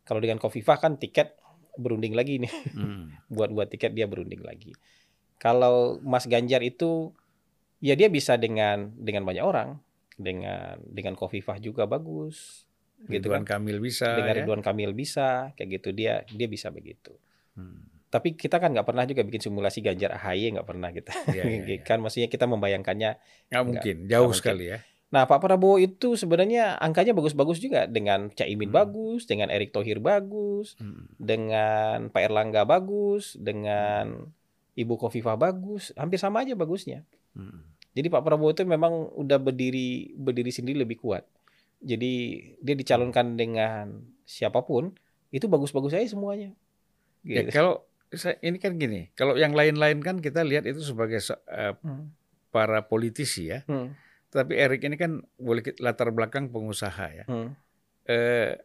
Kalau 0.07 0.23
dengan 0.23 0.39
Kofifah 0.39 0.79
kan 0.79 0.95
tiket 0.95 1.35
berunding 1.75 2.15
lagi 2.15 2.39
nih. 2.39 2.53
Hmm. 2.79 3.11
buat 3.27 3.51
buat 3.51 3.67
tiket 3.67 3.91
dia 3.91 4.07
berunding 4.07 4.39
lagi. 4.39 4.71
Kalau 5.35 5.99
Mas 5.99 6.23
Ganjar 6.25 6.63
itu 6.63 7.11
ya 7.83 7.93
dia 7.93 8.07
bisa 8.07 8.39
dengan 8.39 8.95
dengan 8.95 9.27
banyak 9.27 9.43
orang, 9.43 9.77
dengan 10.17 10.81
dengan 10.83 11.13
Kofifah 11.13 11.61
juga 11.61 11.85
bagus, 11.85 12.65
gitu 13.05 13.29
Ridwan 13.29 13.45
kan. 13.45 13.61
Kamil 13.61 13.77
bisa. 13.77 14.17
Dengan 14.17 14.33
ya. 14.33 14.37
Ridwan 14.43 14.61
Kamil 14.65 14.91
bisa, 14.97 15.53
kayak 15.53 15.69
gitu 15.79 15.89
dia 15.93 16.25
dia 16.27 16.49
bisa 16.49 16.73
begitu. 16.73 17.13
Hmm. 17.53 17.85
Tapi 18.07 18.33
kita 18.33 18.57
kan 18.57 18.71
nggak 18.73 18.87
pernah 18.87 19.03
juga 19.05 19.21
bikin 19.21 19.43
simulasi 19.43 19.83
Ganjar 19.83 20.15
AHY 20.17 20.57
nggak 20.57 20.67
pernah 20.67 20.89
kita. 20.89 21.13
Iya, 21.29 21.43
iya, 21.45 21.59
iya. 21.69 21.77
kan 21.85 22.01
maksudnya 22.01 22.27
kita 22.27 22.49
membayangkannya. 22.49 23.11
Nggak 23.53 23.63
mungkin, 23.67 23.95
jauh 24.09 24.31
mungkin. 24.31 24.39
sekali 24.39 24.65
ya. 24.73 24.79
Nah 25.07 25.23
Pak 25.23 25.39
Prabowo 25.39 25.79
itu 25.79 26.19
sebenarnya 26.19 26.75
angkanya 26.83 27.15
bagus-bagus 27.15 27.63
juga 27.63 27.87
dengan 27.87 28.27
Caimin 28.27 28.67
Hmm. 28.71 28.79
bagus, 28.83 29.23
dengan 29.23 29.47
Erick 29.47 29.71
Thohir 29.71 30.03
bagus, 30.03 30.75
Hmm. 30.79 31.07
dengan 31.15 32.11
Pak 32.11 32.21
Erlangga 32.27 32.67
bagus, 32.67 33.39
dengan 33.39 34.27
Ibu 34.75 34.99
Kofifah 34.99 35.39
bagus, 35.39 35.95
hampir 35.95 36.19
sama 36.19 36.43
aja 36.43 36.59
bagusnya. 36.59 37.07
Hmm. 37.35 37.63
Jadi 37.93 38.07
Pak 38.07 38.21
Prabowo 38.21 38.51
itu 38.51 38.63
memang 38.63 38.91
udah 39.13 39.37
berdiri 39.37 40.11
berdiri 40.13 40.49
sendiri 40.49 40.81
lebih 40.81 40.97
kuat. 40.97 41.25
Jadi 41.77 42.13
dia 42.57 42.75
dicalonkan 42.75 43.37
dengan 43.37 44.01
siapa 44.23 44.61
pun 44.61 44.93
itu 45.29 45.45
bagus-bagus 45.45 45.93
aja 45.93 46.07
semuanya. 46.07 46.53
Ya 47.21 47.43
Gitu. 47.43 47.53
kalau 47.53 47.83
saya- 48.09 48.39
ini 48.39 48.57
kan 48.57 48.77
gini, 48.77 49.11
kalau 49.13 49.35
yang 49.35 49.51
lain-lain 49.51 49.99
kan 49.99 50.17
kita 50.17 50.41
lihat 50.41 50.63
itu 50.63 50.79
sebagai 50.79 51.19
se- 51.19 51.41
eh, 51.45 51.75
Hmm. 51.79 52.13
para 52.49 52.81
politisi 52.81 53.51
ya. 53.51 53.61
Hmm. 53.65 53.93
Tapi 54.27 54.55
Erik 54.55 54.83
ini 54.83 54.95
kan 54.95 55.23
boleh 55.35 55.63
latar 55.77 56.09
belakang 56.09 56.49
pengusaha 56.49 57.05
ya. 57.13 57.25
Hmm. 57.25 57.55
Eh, 58.05 58.55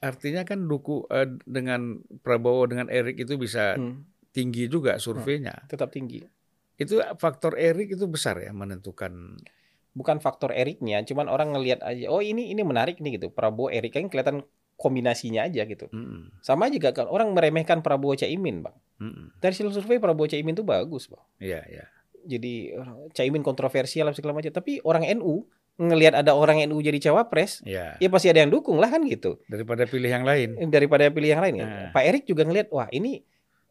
artinya 0.00 0.44
kan 0.44 0.68
duku 0.68 1.08
eh, 1.08 1.26
dengan 1.42 1.98
Prabowo 2.20 2.68
dengan 2.68 2.86
Erik 2.88 3.16
itu 3.18 3.34
bisa 3.34 3.74
Hmm. 3.74 4.04
tinggi 4.30 4.66
juga 4.66 4.98
surveinya. 4.98 5.64
Tetap 5.66 5.90
tinggi. 5.90 6.20
Itu 6.74 6.98
faktor 7.16 7.54
Erik 7.54 7.94
itu 7.94 8.06
besar 8.06 8.38
ya 8.38 8.50
menentukan. 8.50 9.38
Bukan 9.94 10.18
faktor 10.18 10.50
Eriknya, 10.50 11.06
cuman 11.06 11.30
orang 11.30 11.54
ngelihat 11.54 11.78
aja, 11.80 12.10
oh 12.10 12.18
ini 12.18 12.50
ini 12.50 12.66
menarik 12.66 12.98
nih 12.98 13.14
gitu. 13.14 13.30
Prabowo 13.30 13.70
Erik 13.70 13.94
kan 13.94 14.10
kelihatan 14.10 14.42
kombinasinya 14.74 15.46
aja 15.46 15.62
gitu. 15.62 15.86
Mm-mm, 15.88 16.34
Sama 16.42 16.66
juga 16.66 16.90
kan 16.90 17.06
orang 17.06 17.30
meremehkan 17.30 17.78
Prabowo 17.78 18.18
Caimin, 18.18 18.58
Bang. 18.58 18.74
mm-mm. 18.98 19.38
Dari 19.38 19.54
hasil 19.54 19.70
survei 19.70 20.02
Prabowo 20.02 20.26
Caimin 20.26 20.50
itu 20.50 20.66
bagus, 20.66 21.06
Bang. 21.06 21.22
Iya, 21.38 21.62
iya. 21.64 21.86
jadi 22.24 22.74
orang- 22.74 23.12
Caimin 23.12 23.44
kontroversial 23.44 24.10
segala 24.10 24.34
macam. 24.34 24.50
Tapi 24.50 24.82
orang 24.82 25.06
NU 25.14 25.44
ngelihat 25.76 26.16
ada 26.16 26.32
orang 26.32 26.58
NU 26.64 26.80
jadi 26.80 26.98
cawapres, 26.98 27.62
Iya. 27.62 27.94
ya 27.94 28.08
pasti 28.08 28.26
ada 28.26 28.40
yang 28.40 28.50
dukung 28.50 28.80
lah 28.80 28.88
kan 28.88 29.06
gitu. 29.06 29.38
Daripada 29.44 29.86
pilih 29.86 30.08
yang 30.08 30.24
lain. 30.24 30.58
Daripada 30.66 31.06
pilih 31.06 31.30
yang 31.30 31.38
lain. 31.38 31.54
Nah. 31.60 31.92
Pak 31.92 32.02
Erik 32.02 32.24
juga 32.24 32.42
ngelihat, 32.42 32.66
wah 32.70 32.90
ini 32.90 33.22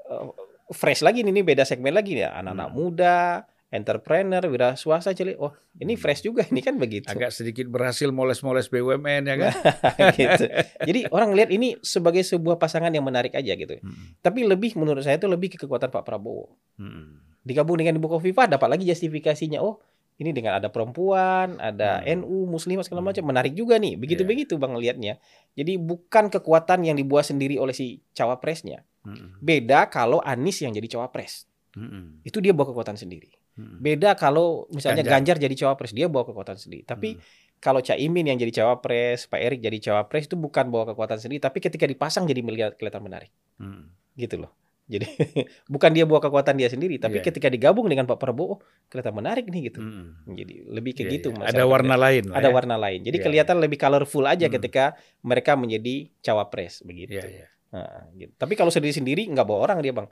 uh, 0.06 0.32
fresh 0.70 1.02
lagi 1.02 1.22
nih, 1.22 1.32
ini 1.32 1.42
beda 1.42 1.64
segmen 1.64 1.92
lagi 1.92 2.16
nih. 2.16 2.30
Anak-anak 2.30 2.70
Hmm. 2.70 2.76
muda, 2.76 3.20
entrepreneur, 3.68 4.44
wira 4.46 4.78
swasta 4.78 5.12
cilik. 5.12 5.36
Oh 5.36 5.52
ini 5.76 5.94
Hmm. 5.94 6.02
fresh 6.02 6.22
juga, 6.22 6.46
ini 6.48 6.62
kan 6.62 6.78
begitu. 6.78 7.10
Agak 7.10 7.34
sedikit 7.34 7.66
berhasil 7.66 8.08
moles-moles 8.08 8.70
BUMN 8.70 9.24
ya 9.26 9.36
kan. 9.36 9.54
gitu. 10.16 10.46
Jadi 10.80 11.00
orang 11.10 11.34
ngelihat 11.34 11.50
ini 11.50 11.76
sebagai 11.82 12.22
sebuah 12.22 12.56
pasangan 12.56 12.90
yang 12.90 13.04
menarik 13.04 13.34
aja 13.34 13.52
gitu. 13.52 13.76
Mm-mm, 13.76 14.22
Tapi 14.22 14.46
lebih 14.46 14.78
menurut 14.78 15.02
saya 15.02 15.18
itu 15.18 15.26
lebih 15.26 15.52
ke 15.52 15.58
kekuatan 15.60 15.90
Pak 15.90 16.06
Prabowo. 16.06 16.54
mm-mm. 16.78 17.34
digabung 17.44 17.76
dengan 17.76 18.00
Ibu 18.00 18.08
Kofifah 18.08 18.48
dapat 18.48 18.72
lagi 18.72 18.88
justifikasinya 18.88 19.60
oh 19.60 19.84
ini 20.24 20.32
dengan 20.32 20.56
ada 20.56 20.68
perempuan 20.68 21.60
ada 21.60 22.00
Hmm. 22.00 22.24
NU 22.24 22.48
Muslimah 22.48 22.82
segala 22.82 23.04
Hmm. 23.04 23.12
macam 23.12 23.24
menarik 23.28 23.52
juga 23.52 23.76
nih 23.76 23.94
begitu 23.94 24.24
begitu 24.24 24.54
bang 24.56 24.74
lihatnya 24.74 25.14
jadi 25.54 25.76
bukan 25.76 26.32
kekuatan 26.32 26.82
yang 26.82 26.96
dibuat 26.96 27.28
sendiri 27.28 27.60
oleh 27.60 27.72
si 27.72 28.00
cawapresnya 28.14 28.82
Mm-mm, 29.04 29.38
beda 29.38 29.92
kalau 29.92 30.24
Anies 30.24 30.64
yang 30.64 30.72
jadi 30.72 30.88
cawapres 30.90 31.46
mm-mm. 31.74 32.24
itu 32.24 32.40
dia 32.40 32.56
bawa 32.56 32.72
kekuatan 32.72 32.96
sendiri 32.96 33.30
Hmm. 33.54 33.78
Beda 33.78 34.18
kalau 34.18 34.66
misalnya 34.74 35.06
Ganjar. 35.06 35.38
Ganjar, 35.38 35.46
jadi 35.46 35.56
cawapres, 35.56 35.94
dia 35.94 36.10
bawa 36.10 36.26
kekuatan 36.26 36.58
sendiri. 36.58 36.90
Tapi 36.90 37.14
Hmm. 37.14 37.22
kalau 37.62 37.86
Caimin 37.86 38.26
yang 38.26 38.42
jadi 38.42 38.50
cawapres, 38.50 39.30
Pak 39.30 39.38
Erik 39.38 39.62
jadi 39.62 39.78
cawapres 39.78 40.26
itu 40.26 40.34
bukan 40.34 40.74
bawa 40.74 40.90
kekuatan 40.90 41.22
sendiri, 41.22 41.38
tapi 41.38 41.62
ketika 41.62 41.86
dipasang 41.86 42.26
jadi 42.26 42.42
melihat 42.42 42.74
kelihatan 42.74 43.06
menarik, 43.06 43.30
Hmm. 43.62 43.94
gitu 44.18 44.42
loh. 44.42 44.50
Jadi 44.84 45.08
bukan 45.74 45.90
dia 45.90 46.04
bawa 46.04 46.20
kekuatan 46.20 46.56
dia 46.56 46.68
sendiri, 46.68 46.98
tapi 46.98 47.18
Iya. 47.18 47.26
ketika 47.26 47.48
digabung 47.48 47.88
dengan 47.88 48.04
Pak 48.04 48.18
Prabowo, 48.18 48.48
oh, 48.48 48.60
kelihatan 48.88 49.16
menarik 49.16 49.48
nih 49.48 49.72
gitu. 49.72 49.80
Hmm. 49.80 50.20
Jadi 50.28 50.68
lebih 50.68 50.92
ke 50.94 51.04
Iya, 51.04 51.12
gitu. 51.14 51.30
iya. 51.30 51.40
masalah 51.40 51.56
Ada 51.56 51.64
warna 51.66 51.96
kerja. 51.96 52.04
lain. 52.04 52.24
ada 52.30 52.42
ya. 52.44 52.52
warna 52.52 52.76
lain. 52.76 53.00
Jadi 53.02 53.18
Iya, 53.18 53.26
kelihatan 53.26 53.58
lebih 53.58 53.78
colorful 53.78 54.24
aja 54.24 54.46
Hmm. 54.46 54.54
ketika 54.54 54.84
mereka 55.22 55.56
menjadi 55.56 55.96
cawapres 56.20 56.82
begitu. 56.82 57.16
Iya, 57.16 57.26
iya. 57.26 57.48
Nah, 57.72 58.06
gitu. 58.14 58.34
Tapi 58.34 58.54
kalau 58.54 58.70
sendiri-sendiri 58.70 59.24
nggak 59.26 59.44
bawa 59.44 59.60
orang 59.66 59.80
dia 59.80 59.92
bang, 59.92 60.06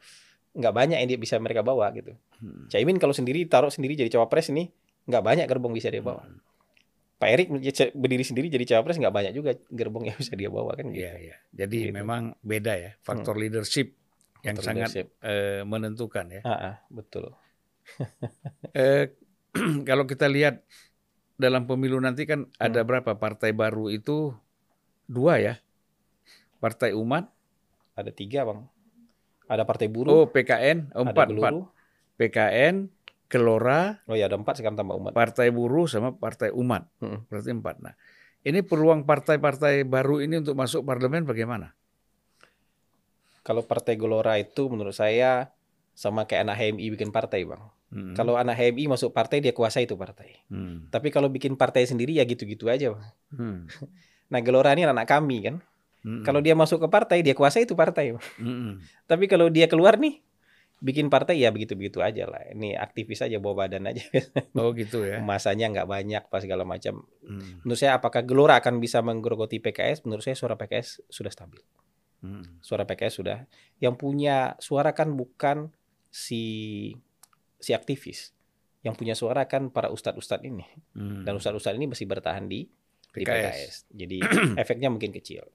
nggak 0.52 0.74
banyak 0.74 0.98
yang 0.98 1.10
dia 1.10 1.20
bisa 1.20 1.36
mereka 1.36 1.62
bawa 1.62 1.92
gitu. 1.92 2.16
Hmm. 2.38 2.66
Caimin 2.68 2.96
kalau 2.96 3.12
sendiri 3.12 3.44
taruh 3.46 3.70
sendiri 3.70 3.94
jadi 3.94 4.10
cawapres 4.10 4.50
ini 4.50 4.72
nggak 5.04 5.22
banyak 5.22 5.46
gerbong 5.46 5.72
bisa 5.72 5.88
dia 5.88 6.02
bawa. 6.02 6.24
Hmm. 6.24 6.40
Pak 7.16 7.30
Erik 7.30 7.48
berdiri 7.94 8.26
sendiri 8.26 8.50
jadi 8.50 8.66
cawapres 8.68 8.98
nggak 8.98 9.14
banyak 9.14 9.32
juga 9.32 9.54
gerbong 9.70 10.10
yang 10.10 10.18
bisa 10.18 10.34
dia 10.34 10.50
bawa 10.50 10.74
kan 10.74 10.90
gitu. 10.90 11.06
Iya, 11.06 11.14
iya. 11.22 11.36
Jadi 11.54 11.86
Gitu. 11.86 11.94
memang 11.94 12.34
beda 12.42 12.74
ya 12.74 12.92
faktor 12.98 13.38
leadership 13.38 13.94
yang 14.42 14.58
sangat 14.60 14.90
eh, 15.22 15.62
menentukan 15.64 16.26
ya. 16.30 16.42
Ah, 16.46 16.52
ah, 16.52 16.76
betul. 16.90 17.32
Eh, 18.72 19.12
kalau 19.90 20.08
kita 20.08 20.32
lihat 20.32 20.64
dalam 21.36 21.66
pemilu 21.68 21.98
nanti 22.00 22.24
kan 22.30 22.48
ada 22.62 22.86
Hmm. 22.86 22.88
berapa 22.88 23.18
partai 23.18 23.52
baru 23.52 23.90
itu 23.92 24.32
dua 25.10 25.42
ya. 25.42 25.54
Partai 26.62 26.94
Umat, 26.94 27.26
Ada 27.98 28.14
tiga 28.14 28.46
bang. 28.48 28.62
Ada 29.52 29.68
Partai 29.68 29.92
Buruh, 29.92 30.24
oh 30.24 30.26
PKN, 30.32 30.96
oh, 30.96 31.04
ada 31.04 31.12
empat, 31.12 31.28
empat. 31.36 31.54
PKN, 32.16 32.88
Kelora, 33.28 34.00
Oh 34.08 34.16
ya 34.16 34.32
ada 34.32 34.40
empat 34.40 34.62
sekarang 34.62 34.80
tambah 34.80 34.96
umat. 34.96 35.12
Partai 35.12 35.52
Buruh 35.52 35.90
sama 35.92 36.16
Partai 36.16 36.56
Umat. 36.56 36.88
Mm. 37.04 37.28
Berarti 37.28 37.50
empat. 37.52 37.76
Nah, 37.84 37.94
ini 38.48 38.64
peluang 38.64 39.04
partai-partai 39.04 39.84
baru 39.84 40.24
ini 40.24 40.40
untuk 40.40 40.56
masuk 40.56 40.88
parlemen 40.88 41.28
bagaimana? 41.28 41.76
Kalau 43.42 43.66
Partai 43.66 43.98
Gelora 43.98 44.38
itu 44.38 44.70
menurut 44.70 44.94
saya 44.94 45.54
sama 45.98 46.26
kayak 46.26 46.50
anak 46.50 46.56
HMI 46.58 46.86
bikin 46.98 47.10
partai 47.14 47.44
bang. 47.46 47.62
Hmm. 47.92 48.16
Kalau 48.16 48.40
anak 48.40 48.56
HMI 48.56 48.88
masuk 48.88 49.12
partai 49.12 49.44
dia 49.44 49.52
kuasai 49.52 49.84
itu 49.84 50.00
partai. 50.00 50.40
Hmm. 50.48 50.88
Tapi 50.88 51.12
kalau 51.12 51.28
bikin 51.28 51.60
partai 51.60 51.84
sendiri 51.84 52.16
ya 52.16 52.24
gitu-gitu 52.24 52.72
aja 52.72 52.96
bang. 52.96 53.06
Hmm. 53.36 53.60
Nah 54.32 54.40
Gelora 54.40 54.72
ini 54.72 54.88
anak 54.88 55.12
kami 55.12 55.44
kan. 55.44 55.60
Hmm. 56.08 56.24
Kalau 56.24 56.40
dia 56.40 56.56
masuk 56.56 56.80
ke 56.80 56.88
partai 56.88 57.20
dia 57.20 57.36
kuasai 57.36 57.68
itu 57.68 57.76
partai. 57.76 58.16
Bang. 58.16 58.24
Hmm. 58.40 58.80
Tapi 59.12 59.28
kalau 59.28 59.52
dia 59.52 59.68
keluar 59.68 60.00
nih 60.00 60.24
bikin 60.82 61.12
partai 61.12 61.38
ya 61.44 61.52
begitu-begitu 61.52 62.00
aja 62.00 62.32
lah. 62.32 62.40
Ini 62.56 62.80
aktivis 62.80 63.20
aja 63.22 63.44
bawa 63.44 63.68
badan 63.68 63.92
aja. 63.92 64.08
Oh 64.56 64.72
gitu 64.72 65.04
ya. 65.04 65.20
Masanya 65.20 65.68
nggak 65.68 65.88
banyak 65.92 66.24
pas 66.32 66.40
segala 66.40 66.64
macam. 66.64 67.04
Hmm. 67.28 67.60
Menurut 67.68 67.76
saya 67.76 68.00
apakah 68.00 68.24
Gelora 68.24 68.56
akan 68.64 68.80
bisa 68.80 69.04
menggerogoti 69.04 69.60
PKS? 69.60 70.08
Menurut 70.08 70.24
saya 70.24 70.40
suara 70.40 70.56
PKS 70.56 71.12
sudah 71.12 71.30
stabil. 71.30 71.60
Hmm. 72.22 72.46
Suara 72.62 72.86
PKS 72.86 73.18
sudah. 73.22 73.50
Yang 73.82 73.96
punya 73.98 74.54
suara 74.62 74.94
kan 74.94 75.18
bukan 75.18 75.74
si 76.14 76.44
si 77.58 77.74
aktivis. 77.74 78.34
Yang 78.82 78.96
punya 78.98 79.14
suara 79.18 79.46
kan 79.46 79.70
para 79.70 79.90
ustadz-ustadz 79.90 80.46
ini. 80.46 80.66
Hmm. 80.94 81.26
Dan 81.26 81.38
ustadz-ustadz 81.38 81.78
ini 81.78 81.90
masih 81.90 82.06
bertahan 82.06 82.46
di 82.46 82.70
di 83.12 83.26
PKS. 83.26 83.26
PKS. 83.26 83.76
Jadi 83.92 84.18
efeknya 84.62 84.90
mungkin 84.94 85.12
kecil. 85.12 85.50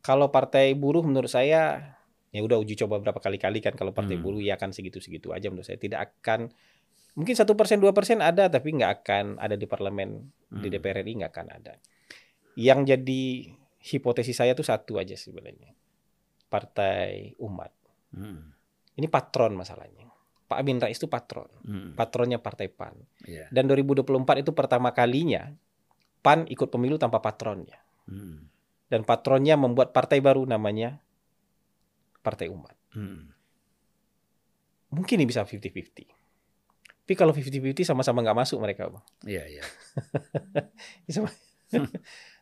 Kalau 0.00 0.30
partai 0.30 0.72
buruh 0.78 1.02
menurut 1.02 1.30
saya 1.30 1.94
ya 2.34 2.40
udah 2.42 2.58
uji 2.58 2.74
coba 2.74 2.98
berapa 2.98 3.18
kali-kali 3.22 3.62
kan 3.62 3.78
kalau 3.78 3.94
partai 3.94 4.18
Hmm. 4.18 4.26
buruh 4.26 4.42
ya 4.42 4.58
akan 4.58 4.74
segitu-segitu 4.74 5.30
aja 5.30 5.54
menurut 5.54 5.70
saya 5.70 5.78
tidak 5.78 6.18
akan 6.18 6.50
mungkin 7.14 7.38
satu 7.38 7.54
persen 7.54 7.78
dua 7.78 7.94
persen 7.94 8.18
ada 8.18 8.50
tapi 8.50 8.74
nggak 8.74 8.90
akan 9.06 9.38
ada 9.38 9.54
di 9.54 9.66
parlemen 9.70 10.18
di 10.50 10.66
Hmm. 10.66 10.74
DPR 10.74 11.06
RI 11.06 11.22
nggak 11.22 11.30
akan 11.30 11.48
ada. 11.50 11.74
Yang 12.58 12.80
jadi 12.90 13.22
hipotesis 13.86 14.34
saya 14.38 14.54
tuh 14.58 14.66
satu 14.66 14.98
aja 14.98 15.14
sebenarnya 15.14 15.74
partai 16.46 17.34
umat 17.40 17.72
Hmm. 18.14 18.54
ini 18.94 19.10
patron 19.10 19.58
masalahnya. 19.58 20.06
Pak 20.44 20.60
Amin 20.60 20.78
Rais 20.78 20.94
itu 20.94 21.08
patron, 21.08 21.48
Hmm. 21.64 21.96
patronnya 21.96 22.38
partai 22.38 22.68
PAN. 22.70 22.94
Iya. 23.24 23.48
Dan 23.50 23.66
2024 23.66 24.38
itu 24.44 24.52
pertama 24.54 24.92
kalinya 24.92 25.50
PAN 26.20 26.46
ikut 26.46 26.68
pemilu 26.70 26.96
tanpa 26.96 27.18
patronnya. 27.18 27.80
Hmm. 28.04 28.52
dan 28.84 29.00
patronnya 29.02 29.56
membuat 29.56 29.90
partai 29.96 30.20
baru 30.20 30.44
namanya 30.44 31.00
Partai 32.20 32.52
Umat. 32.52 32.76
Hmm. 32.94 33.32
Mungkin 34.94 35.18
ini 35.18 35.26
bisa 35.26 35.42
50-50. 35.42 36.06
Tapi 37.04 37.14
kalau 37.18 37.34
50-50 37.34 37.82
sama-sama 37.82 38.22
nggak 38.22 38.38
masuk 38.38 38.62
mereka, 38.62 38.88
Bang. 38.92 39.02
Iya, 39.26 39.44
iya. 39.50 39.64
Sama- 41.10 41.32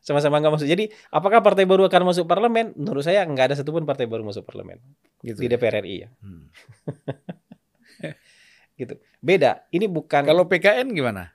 Sama-sama 0.03 0.43
nggak 0.43 0.53
masuk. 0.53 0.67
Jadi, 0.67 0.91
apakah 1.09 1.39
partai 1.41 1.63
baru 1.63 1.87
akan 1.87 2.11
masuk 2.11 2.27
parlemen? 2.27 2.75
Menurut 2.75 3.01
saya 3.01 3.23
nggak 3.23 3.47
ada 3.49 3.55
satupun 3.55 3.87
partai 3.87 4.11
baru 4.11 4.27
masuk 4.27 4.43
parlemen 4.43 4.83
Gitu. 5.23 5.39
di 5.39 5.47
ya. 5.47 5.55
DPR 5.55 5.79
RI 5.79 5.97
ya. 6.03 6.09
Hmm. 6.19 6.51
Gitu. 8.75 8.99
Beda. 9.19 9.63
Ini 9.71 9.87
bukan. 9.87 10.25
Kalau 10.25 10.45
PKN 10.45 10.91
gimana? 10.91 11.31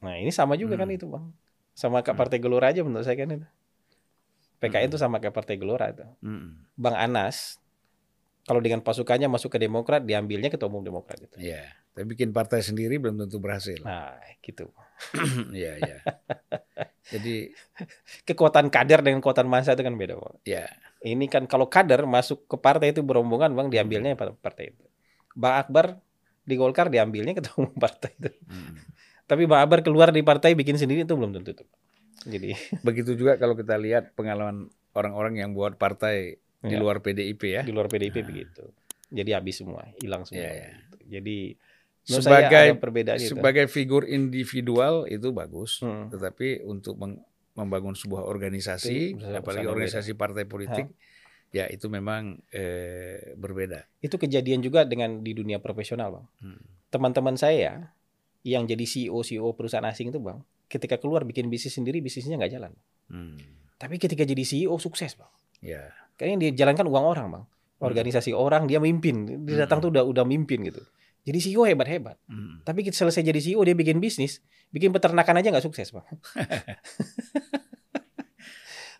Nah, 0.00 0.16
ini 0.16 0.32
sama 0.32 0.56
juga 0.56 0.74
kan 0.74 0.88
Hmm. 0.88 0.96
itu, 0.96 1.06
Bang. 1.06 1.30
Sama 1.70 2.00
kayak 2.00 2.16
Hmm. 2.16 2.20
Partai 2.20 2.38
Gelora 2.40 2.66
aja 2.68 2.82
menurut 2.82 3.04
saya 3.04 3.14
kan 3.14 3.30
itu. 3.30 3.46
PKN 4.58 4.80
Hmm. 4.82 4.90
itu 4.90 4.96
sama 4.98 5.16
kayak 5.16 5.32
Partai 5.32 5.54
Gelora 5.54 5.86
itu. 5.88 6.02
Hmm. 6.20 6.66
Bang 6.74 6.96
Anas 6.96 7.56
kalau 8.42 8.58
dengan 8.58 8.80
pasukannya 8.80 9.28
masuk 9.28 9.54
ke 9.54 9.58
Demokrat 9.60 10.02
diambilnya 10.02 10.50
ketua 10.50 10.66
umum 10.66 10.82
Demokrat 10.82 11.20
gitu. 11.20 11.36
Iya. 11.38 11.62
Tapi 11.90 12.06
bikin 12.08 12.30
partai 12.30 12.58
sendiri 12.60 12.96
belum 12.96 13.18
tentu 13.18 13.38
berhasil. 13.38 13.78
Nah, 13.80 14.16
gitu. 14.40 14.66
Iya, 15.54 15.78
iya. 15.78 15.96
Jadi, 17.10 17.50
Kekuatan 18.28 18.68
kader 18.68 19.00
dengan 19.00 19.18
kekuatan 19.18 19.46
massa 19.46 19.72
itu 19.72 19.82
kan 19.82 19.94
beda, 19.94 20.14
Bang. 20.14 20.36
ya. 20.44 20.66
Ini 21.00 21.26
kan 21.26 21.44
kalau 21.44 21.64
kader 21.66 22.04
masuk 22.04 22.44
ke 22.44 22.56
partai 22.56 22.92
itu 22.92 23.00
berombongan, 23.00 23.50
Bang, 23.50 23.68
diambilnya 23.68 24.12
pada 24.14 24.30
partai 24.32 24.70
itu. 24.70 24.84
Bang 25.32 25.58
Akbar 25.58 25.96
di 26.42 26.54
Golkar 26.54 26.88
diambilnya 26.88 27.32
ketua 27.32 27.56
umum 27.60 27.74
partai 27.80 28.10
itu. 28.14 28.30
Hmm. 28.46 28.76
Tapi 29.24 29.44
Bang 29.44 29.64
Akbar 29.64 29.80
keluar 29.80 30.10
di 30.10 30.20
partai 30.20 30.52
bikin 30.52 30.76
sendiri 30.76 31.02
itu 31.02 31.12
belum 31.12 31.32
tentu 31.32 31.54
tuh. 31.54 31.68
Jadi 32.22 32.52
Begitu 32.86 33.16
juga 33.16 33.34
kalau 33.34 33.54
kita 33.54 33.74
lihat 33.74 34.12
pengalaman 34.12 34.68
orang-orang 34.92 35.38
yang 35.38 35.50
buat 35.50 35.74
partai 35.74 36.36
di 36.60 36.68
Ya. 36.68 36.76
luar 36.76 37.00
PDIP 37.00 37.40
ya. 37.48 37.62
di 37.64 37.72
luar 37.72 37.88
PDIP 37.88 38.20
Nah. 38.20 38.26
begitu. 38.26 38.64
Jadi 39.08 39.30
habis 39.32 39.56
semua, 39.56 39.88
hilang 39.96 40.22
semua. 40.22 40.44
Iya, 40.44 40.50
iya. 40.52 40.70
Jadi 41.10 41.56
menurut 42.10 42.26
Sebagai 42.26 42.66
perbedaan 42.76 43.18
itu. 43.18 43.30
sebagai 43.30 43.66
figur 43.66 44.02
individual 44.04 45.06
itu 45.06 45.30
bagus, 45.30 45.78
Hmm. 45.78 46.08
tetapi 46.08 46.62
untuk 46.62 46.96
meng- 46.96 47.22
membangun 47.52 47.92
sebuah 47.92 48.24
organisasi, 48.24 49.16
Itu 49.16 49.26
apalagi 49.32 49.66
organisasi 49.66 50.12
partai 50.12 50.44
politik, 50.44 50.90
ya 51.48 51.66
itu 51.66 51.86
memang 51.86 52.38
eh, 52.48 53.34
berbeda. 53.34 53.86
Itu 53.98 54.16
kejadian 54.16 54.60
juga 54.60 54.82
dengan 54.82 55.20
di 55.20 55.30
dunia 55.30 55.58
profesional, 55.58 56.10
Bang. 56.12 56.26
Hmm. 56.40 56.60
Teman-teman 56.88 57.34
saya 57.34 57.94
yang 58.40 58.64
jadi 58.64 58.82
CEO 58.82 59.20
CEO 59.20 59.52
perusahaan 59.52 59.84
asing 59.84 60.08
itu, 60.08 60.18
Bang, 60.18 60.40
ketika 60.66 60.96
keluar 60.96 61.22
bikin 61.22 61.46
bisnis 61.46 61.72
sendiri, 61.72 61.98
bisnisnya 61.98 62.34
nggak 62.34 62.52
jalan. 62.52 62.72
Hmm. 63.06 63.36
Tapi 63.76 63.96
ketika 63.96 64.22
jadi 64.22 64.40
CEO 64.40 64.74
sukses, 64.76 65.14
Bang. 65.14 65.30
Ya, 65.60 65.92
Kayaknya 66.14 66.36
dia 66.42 66.64
jalankan 66.64 66.84
uang 66.84 67.04
orang, 67.06 67.28
Bang. 67.30 67.44
Organisasi 67.80 68.30
orang 68.30 68.64
dia 68.64 68.76
mimpin. 68.76 69.24
Dia 69.42 69.64
datang 69.64 69.80
Hmm. 69.80 69.84
tuh 69.84 69.90
udah 69.90 70.04
udah 70.04 70.24
mimpin 70.24 70.60
gitu. 70.62 70.84
Jadi 71.20 71.38
CEO 71.38 71.68
hebat-hebat. 71.68 72.16
Hmm. 72.26 72.64
Tapi 72.64 72.80
kita 72.82 72.96
selesai 72.96 73.20
jadi 73.20 73.38
CEO 73.38 73.60
dia 73.60 73.76
bikin 73.76 74.00
bisnis, 74.00 74.40
bikin 74.72 74.88
peternakan 74.90 75.36
aja 75.36 75.52
nggak 75.52 75.64
sukses, 75.64 75.92
Bang. 75.92 76.08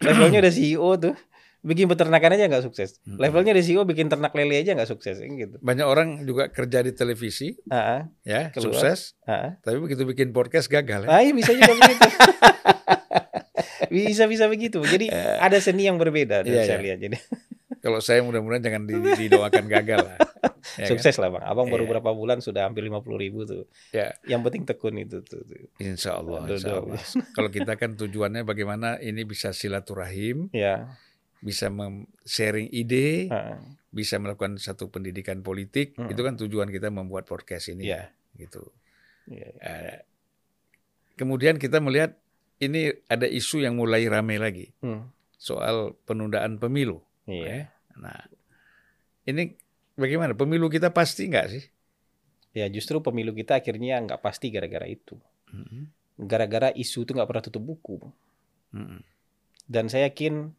Levelnya 0.00 0.40
udah 0.40 0.52
CEO 0.52 0.90
tuh, 0.96 1.14
bikin 1.61 1.85
peternakan 1.88 2.37
aja 2.37 2.48
nggak 2.48 2.64
sukses. 2.64 3.00
Hmm. 3.04 3.20
Levelnya 3.20 3.52
udah 3.52 3.64
CEO 3.64 3.83
bikin 3.85 4.09
ternak 4.09 4.33
lele 4.33 4.61
aja 4.61 4.72
nggak 4.72 4.88
sukses, 4.88 5.20
gitu. 5.20 5.61
banyak 5.61 5.85
orang 5.85 6.24
juga 6.24 6.48
kerja 6.48 6.80
di 6.80 6.92
televisi, 6.96 7.56
Ah, 7.68 8.09
ya 8.24 8.48
Keluar. 8.48 8.76
sukses, 8.76 9.16
ah. 9.28 9.61
tapi 9.61 9.76
begitu 9.80 10.09
bikin 10.09 10.33
podcast 10.33 10.72
gagal. 10.72 11.04
Ya. 11.04 11.09
Ah, 11.12 11.20
iya, 11.20 11.33
bisa 11.37 11.52
juga 11.52 11.72
begitu. 11.76 12.09
bisa 13.90 14.24
bisa 14.24 14.44
begitu. 14.48 14.78
Jadi 14.80 15.12
ada 15.12 15.56
seni 15.61 15.85
yang 15.85 16.00
berbeda 16.00 16.46
dari 16.46 16.64
saya 16.64 16.80
iya. 16.80 16.94
lihat. 16.94 16.98
Jadi 17.00 17.18
Kalau 17.80 17.96
saya 18.04 18.20
mudah-mudahan 18.20 18.61
jangan 18.61 18.83
di- 18.85 19.24
didoakan 19.24 19.64
gagal 19.64 20.04
lah. 20.04 20.16
Ya 20.77 20.87
kan? 20.87 20.90
sukses 20.92 21.16
lah 21.16 21.29
bang. 21.29 21.42
Abang 21.42 21.68
baru 21.68 21.85
Iya. 21.85 21.90
berapa 21.96 22.11
bulan 22.11 22.38
sudah 22.38 22.64
hampir 22.64 22.83
50 22.83 23.16
ribu 23.16 23.42
tuh. 23.42 23.64
Ya. 23.90 24.12
Yang 24.25 24.40
penting 24.46 24.62
tekun 24.64 24.94
itu 24.96 25.18
tuh. 25.20 25.40
tuh. 25.42 25.66
Insya 25.79 26.16
Allah. 26.16 26.44
Aduh, 26.44 26.57
insya. 26.57 26.79
Allah. 26.79 27.01
Kalau 27.33 27.49
kita 27.49 27.73
kan 27.75 27.94
tujuannya 27.94 28.42
bagaimana 28.42 28.96
ini 28.99 29.23
bisa 29.23 29.51
silaturahim, 29.51 30.53
Ya. 30.53 30.94
bisa 31.40 31.73
sharing 32.23 32.68
ide, 32.68 33.29
ah, 33.29 33.57
bisa 33.88 34.16
melakukan 34.16 34.57
satu 34.57 34.88
pendidikan 34.88 35.40
politik. 35.40 35.96
Hmm. 35.96 36.09
Itu 36.09 36.20
kan 36.20 36.37
tujuan 36.37 36.68
kita 36.68 36.88
membuat 36.88 37.25
podcast 37.25 37.68
ini. 37.68 37.88
Iya. 37.88 38.12
Gitu. 38.37 38.61
Iya. 39.27 39.49
Eh, 39.59 39.99
kemudian 41.14 41.57
kita 41.57 41.79
melihat 41.79 42.16
ini 42.59 42.92
ada 43.07 43.25
isu 43.25 43.61
yang 43.61 43.77
mulai 43.77 44.05
ramai 44.05 44.37
lagi 44.37 44.68
Hmm. 44.81 45.09
soal 45.37 45.96
penundaan 46.05 46.61
pemilu. 46.61 47.01
Iya. 47.25 47.73
Nah, 47.96 48.29
ini 49.25 49.57
bagaimana? 50.01 50.33
Pemilu 50.33 50.73
kita 50.73 50.89
pasti 50.91 51.29
nggak 51.29 51.47
sih? 51.53 51.65
Ya 52.57 52.67
justru 52.67 52.99
pemilu 52.99 53.31
kita 53.31 53.61
akhirnya 53.61 54.01
nggak 54.03 54.25
pasti 54.25 54.51
gara-gara 54.51 54.89
itu. 54.89 55.15
Gara-gara 56.19 56.73
isu 56.75 57.07
itu 57.07 57.13
nggak 57.15 57.29
pernah 57.29 57.45
tutup 57.45 57.63
buku. 57.63 57.97
Dan 59.71 59.87
saya 59.87 60.11
yakin 60.11 60.51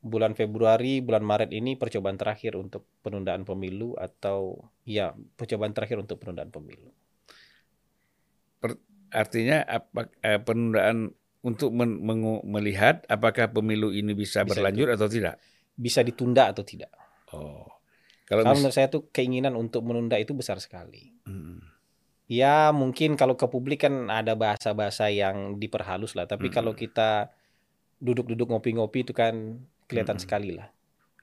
bulan 0.00 0.32
Februari, 0.34 1.04
bulan 1.04 1.22
Maret 1.22 1.52
ini 1.52 1.76
percobaan 1.76 2.16
terakhir 2.16 2.56
untuk 2.56 2.88
penundaan 3.04 3.44
pemilu 3.44 3.94
atau 4.00 4.66
ya 4.82 5.12
percobaan 5.36 5.76
terakhir 5.76 6.00
untuk 6.00 6.18
penundaan 6.18 6.50
pemilu. 6.50 6.90
Artinya 9.10 9.66
apa 9.66 10.06
eh, 10.22 10.38
penundaan 10.38 11.14
untuk 11.40 11.72
men- 11.72 12.00
mengu- 12.02 12.44
melihat 12.44 13.02
apakah 13.08 13.50
pemilu 13.50 13.90
ini 13.90 14.12
bisa, 14.12 14.44
Bisa 14.44 14.50
berlanjut 14.54 14.88
atau 14.92 15.08
tidak. 15.08 15.34
Bisa 15.74 16.04
ditunda 16.04 16.52
atau 16.52 16.62
tidak? 16.62 16.92
Oh. 17.32 17.79
Kalau 18.30 18.42
mis- 18.46 18.62
menurut 18.62 18.74
saya 18.78 18.88
tuh 18.94 19.02
keinginan 19.10 19.54
untuk 19.58 19.82
menunda 19.82 20.16
itu 20.16 20.32
besar 20.32 20.56
sekali. 20.62 21.10
Mm-mm. 21.26 21.58
Ya 22.30 22.70
mungkin 22.70 23.18
kalau 23.18 23.34
ke 23.34 23.46
publik 23.50 23.82
kan 23.84 24.06
ada 24.06 24.38
bahasa-bahasa 24.38 25.10
yang 25.10 25.58
diperhalus 25.58 26.14
lah. 26.14 26.30
Tapi 26.30 26.46
Mm-mm. 26.46 26.54
kalau 26.54 26.72
kita 26.78 27.34
duduk-duduk 28.00 28.48
ngopi-ngopi 28.54 29.02
itu 29.02 29.12
kan 29.12 29.34
kelihatan 29.90 30.14
Mm-mm. 30.16 30.24
sekali 30.24 30.50
lah. 30.54 30.70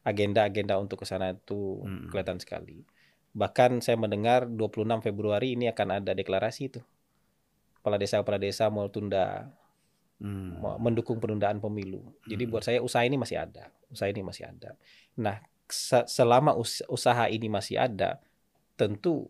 Agenda-agenda 0.03 0.75
untuk 0.83 1.03
ke 1.03 1.05
sana 1.07 1.31
itu 1.35 1.87
Mm-mm. 1.87 2.11
kelihatan 2.11 2.39
sekali. 2.43 2.83
Bahkan 3.31 3.79
saya 3.85 3.95
mendengar 3.95 4.51
26 4.51 4.99
Februari 4.99 5.55
ini 5.55 5.71
akan 5.71 6.03
ada 6.03 6.11
deklarasi 6.11 6.61
itu. 6.75 6.81
Kepala 7.79 7.95
desa-kepala 7.95 8.37
desa 8.41 8.67
mau 8.67 8.87
tunda, 8.91 9.47
Mm. 10.17 10.59
mau 10.59 10.75
mendukung 10.81 11.21
penundaan 11.21 11.61
pemilu. 11.61 12.01
Jadi 12.25 12.43
Mm-mm. 12.43 12.51
buat 12.51 12.63
saya 12.65 12.79
usaha 12.81 13.05
ini 13.05 13.15
masih 13.21 13.37
ada. 13.37 13.69
Usaha 13.93 14.09
ini 14.09 14.25
masih 14.25 14.49
ada. 14.49 14.73
Nah, 15.21 15.37
selama 16.07 16.55
us- 16.55 16.85
usaha 16.87 17.27
ini 17.27 17.51
masih 17.51 17.79
ada, 17.79 18.19
tentu 18.79 19.27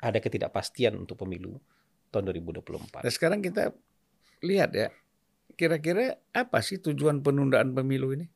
ada 0.00 0.20
ketidakpastian 0.20 0.96
untuk 0.96 1.24
pemilu 1.24 1.60
tahun 2.12 2.30
2024. 2.30 3.04
Nah, 3.04 3.12
sekarang 3.12 3.40
kita 3.40 3.72
lihat 4.44 4.70
ya, 4.76 4.88
kira-kira 5.56 6.20
apa 6.34 6.60
sih 6.60 6.80
tujuan 6.80 7.20
penundaan 7.24 7.72
pemilu 7.72 8.12
ini? 8.12 8.26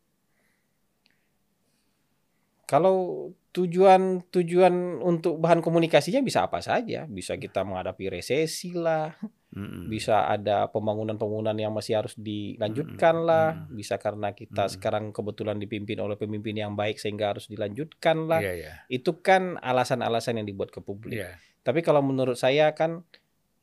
Kalau 2.68 3.30
tujuan 3.56 4.28
tujuan 4.28 5.00
untuk 5.00 5.40
bahan 5.40 5.64
komunikasinya 5.64 6.20
bisa 6.20 6.44
apa 6.44 6.60
saja, 6.60 7.08
bisa 7.08 7.32
kita 7.40 7.64
menghadapi 7.64 8.12
resesi 8.12 8.76
lah, 8.76 9.16
Mm-mm. 9.48 9.88
bisa 9.88 10.28
ada 10.28 10.68
pembangunan-pembangunan 10.68 11.56
yang 11.56 11.72
masih 11.72 11.96
harus 11.96 12.12
dilanjutkan 12.20 13.16
lah, 13.24 13.56
Mm-mm. 13.56 13.80
bisa 13.80 13.96
karena 13.96 14.36
kita 14.36 14.68
Mm-mm. 14.68 14.74
sekarang 14.76 15.04
kebetulan 15.08 15.56
dipimpin 15.56 16.04
oleh 16.04 16.20
pemimpin 16.20 16.52
yang 16.52 16.76
baik 16.76 17.00
sehingga 17.00 17.32
harus 17.32 17.48
dilanjutkan 17.48 18.28
lah. 18.28 18.44
Iya, 18.44 18.52
iya. 18.60 18.72
Itu 18.92 19.24
kan 19.24 19.56
alasan-alasan 19.56 20.44
yang 20.44 20.46
dibuat 20.46 20.68
ke 20.68 20.84
publik. 20.84 21.16
Iya. 21.16 21.40
Tapi 21.64 21.80
kalau 21.80 22.04
menurut 22.04 22.36
saya 22.36 22.76
kan 22.76 23.08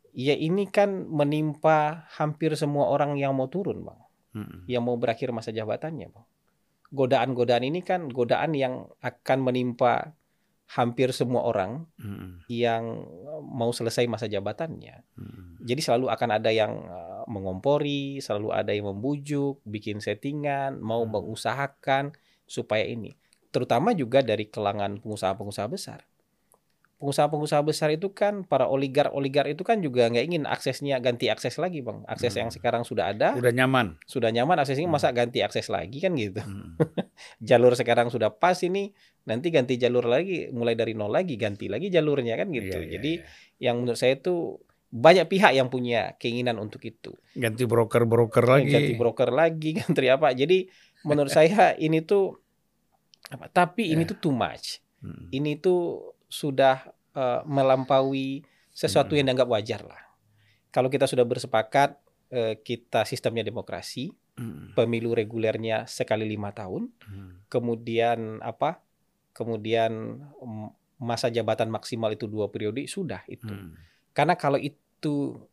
ya 0.09 0.33
ini 0.33 0.65
kan 0.73 1.05
menimpa 1.05 2.09
hampir 2.17 2.57
semua 2.57 2.89
orang 2.89 3.13
yang 3.21 3.37
mau 3.37 3.45
turun, 3.45 3.85
Bang. 3.85 4.01
Mm-mm. 4.33 4.65
Yang 4.65 4.83
mau 4.89 4.97
berakhir 4.97 5.29
masa 5.29 5.53
jabatannya, 5.53 6.09
Bang. 6.09 6.25
Godaan-godaan 6.89 7.61
ini 7.61 7.85
kan 7.85 8.09
godaan 8.09 8.57
yang 8.57 8.89
akan 9.05 9.37
menimpa 9.45 10.17
hampir 10.65 11.13
semua 11.13 11.45
orang 11.45 11.85
Mm-mm. 11.95 12.41
yang 12.49 13.05
mau 13.45 13.69
selesai 13.69 14.09
masa 14.09 14.25
jabatannya. 14.25 15.05
Mm-mm. 15.13 15.61
Jadi 15.61 15.81
selalu 15.81 16.09
akan 16.09 16.29
ada 16.31 16.49
yang 16.49 16.73
uh, 16.85 17.21
mengompori, 17.25 18.17
selalu 18.17 18.49
ada 18.49 18.73
yang 18.73 18.89
membujuk, 18.89 19.61
bikin 19.61 20.01
settingan, 20.01 20.77
mau 20.77 21.01
Hmm. 21.01 21.13
mengusahakan 21.13 22.13
supaya 22.45 22.85
ini. 22.85 23.13
Terutama 23.49 23.93
juga 23.93 24.19
dari 24.19 24.45
kalangan 24.45 24.97
pengusaha-pengusaha 24.99 25.67
besar. 25.69 26.05
Pengusaha-pengusaha 26.95 27.59
besar 27.61 27.91
itu 27.91 28.07
kan 28.09 28.47
para 28.47 28.71
oligar-oligar 28.71 29.51
itu 29.51 29.67
kan 29.67 29.83
juga 29.83 30.07
nggak 30.07 30.25
ingin 30.25 30.43
aksesnya 30.47 30.95
ganti 31.03 31.27
akses 31.27 31.59
lagi, 31.59 31.83
bang. 31.83 32.07
Akses 32.07 32.31
Hmm. 32.33 32.47
yang 32.47 32.49
sekarang 32.55 32.87
sudah 32.87 33.11
ada, 33.11 33.35
Udah 33.35 33.51
nyaman. 33.51 33.99
sudah 34.07 34.31
nyaman 34.31 34.63
aksesnya 34.63 34.87
Hmm. 34.87 34.95
masa 34.95 35.11
ganti 35.11 35.43
akses 35.43 35.67
lagi 35.67 35.99
kan 35.99 36.15
gitu. 36.15 36.39
Mm-mm. 36.39 36.79
Jalur 37.43 37.75
sekarang 37.75 38.07
sudah 38.07 38.31
pas 38.31 38.55
ini, 38.63 38.95
nanti 39.25 39.49
ganti 39.49 39.75
jalur 39.75 40.05
lagi, 40.05 40.49
mulai 40.49 40.73
dari 40.73 40.93
nol 40.93 41.09
lagi, 41.09 41.33
ganti 41.35 41.65
lagi 41.65 41.89
jalurnya 41.89 42.37
kan 42.37 42.47
gitu. 42.49 42.77
Iya, 42.77 42.85
iya, 42.85 42.91
Jadi 42.97 43.11
iya. 43.17 43.25
yang 43.69 43.81
menurut 43.81 43.97
saya 43.97 44.15
itu 44.15 44.61
banyak 44.87 45.27
pihak 45.27 45.51
yang 45.51 45.67
punya 45.67 46.13
keinginan 46.15 46.55
untuk 46.55 46.79
itu. 46.81 47.11
ganti 47.33 47.65
broker-broker 47.65 48.45
lagi. 48.45 48.71
Ganti 48.71 48.93
broker 48.95 49.29
lagi, 49.29 49.69
ganti 49.81 50.07
apa. 50.07 50.31
Jadi 50.31 50.69
menurut 51.03 51.33
saya 51.37 51.73
ini 51.75 51.99
tuh 51.99 52.37
apa? 53.27 53.49
Tapi 53.49 53.91
ini 53.91 54.05
Ya. 54.05 54.09
tuh 54.13 54.17
too 54.21 54.31
much. 54.31 54.79
Mm. 55.01 55.25
Ini 55.31 55.51
tuh 55.59 55.81
sudah 56.25 56.85
eh, 57.11 57.41
melampaui 57.43 58.43
sesuatu 58.69 59.11
Hmm. 59.11 59.23
yang 59.23 59.25
dianggap 59.31 59.47
wajar 59.49 59.81
lah. 59.81 60.03
Kalau 60.67 60.87
kita 60.87 61.07
sudah 61.07 61.23
bersepakat 61.23 61.95
eh, 62.27 62.59
kita 62.59 63.05
sistemnya 63.05 63.41
demokrasi, 63.41 64.11
Mm. 64.35 64.75
pemilu 64.75 65.11
regulernya 65.11 65.87
sekali 65.87 66.25
lima 66.25 66.51
tahun, 66.51 66.91
Mm. 67.01 67.47
kemudian 67.47 68.19
apa? 68.39 68.83
Kemudian 69.35 70.23
masa 70.95 71.27
jabatan 71.27 71.67
maksimal 71.67 72.07
itu 72.09 72.23
dua 72.23 72.47
periode 72.47 72.87
sudah 72.87 73.19
itu. 73.27 73.43
Mm. 73.45 73.75
Karena 74.15 74.33
kalau 74.33 74.55
itu 74.55 75.43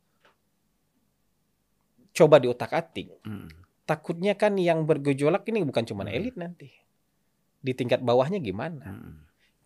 coba 2.13 2.39
diotak-atik, 2.39 3.11
Mm. 3.21 3.49
takutnya 3.83 4.35
kan 4.35 4.55
yang 4.55 4.85
bergejolak 4.85 5.43
ini 5.45 5.65
bukan 5.65 5.83
cuma 5.83 6.05
Hmm. 6.05 6.15
elit 6.15 6.37
nanti. 6.37 6.71
Di 7.59 7.73
tingkat 7.73 7.99
bawahnya 8.01 8.39
gimana? 8.39 8.87
Mm. 8.95 9.15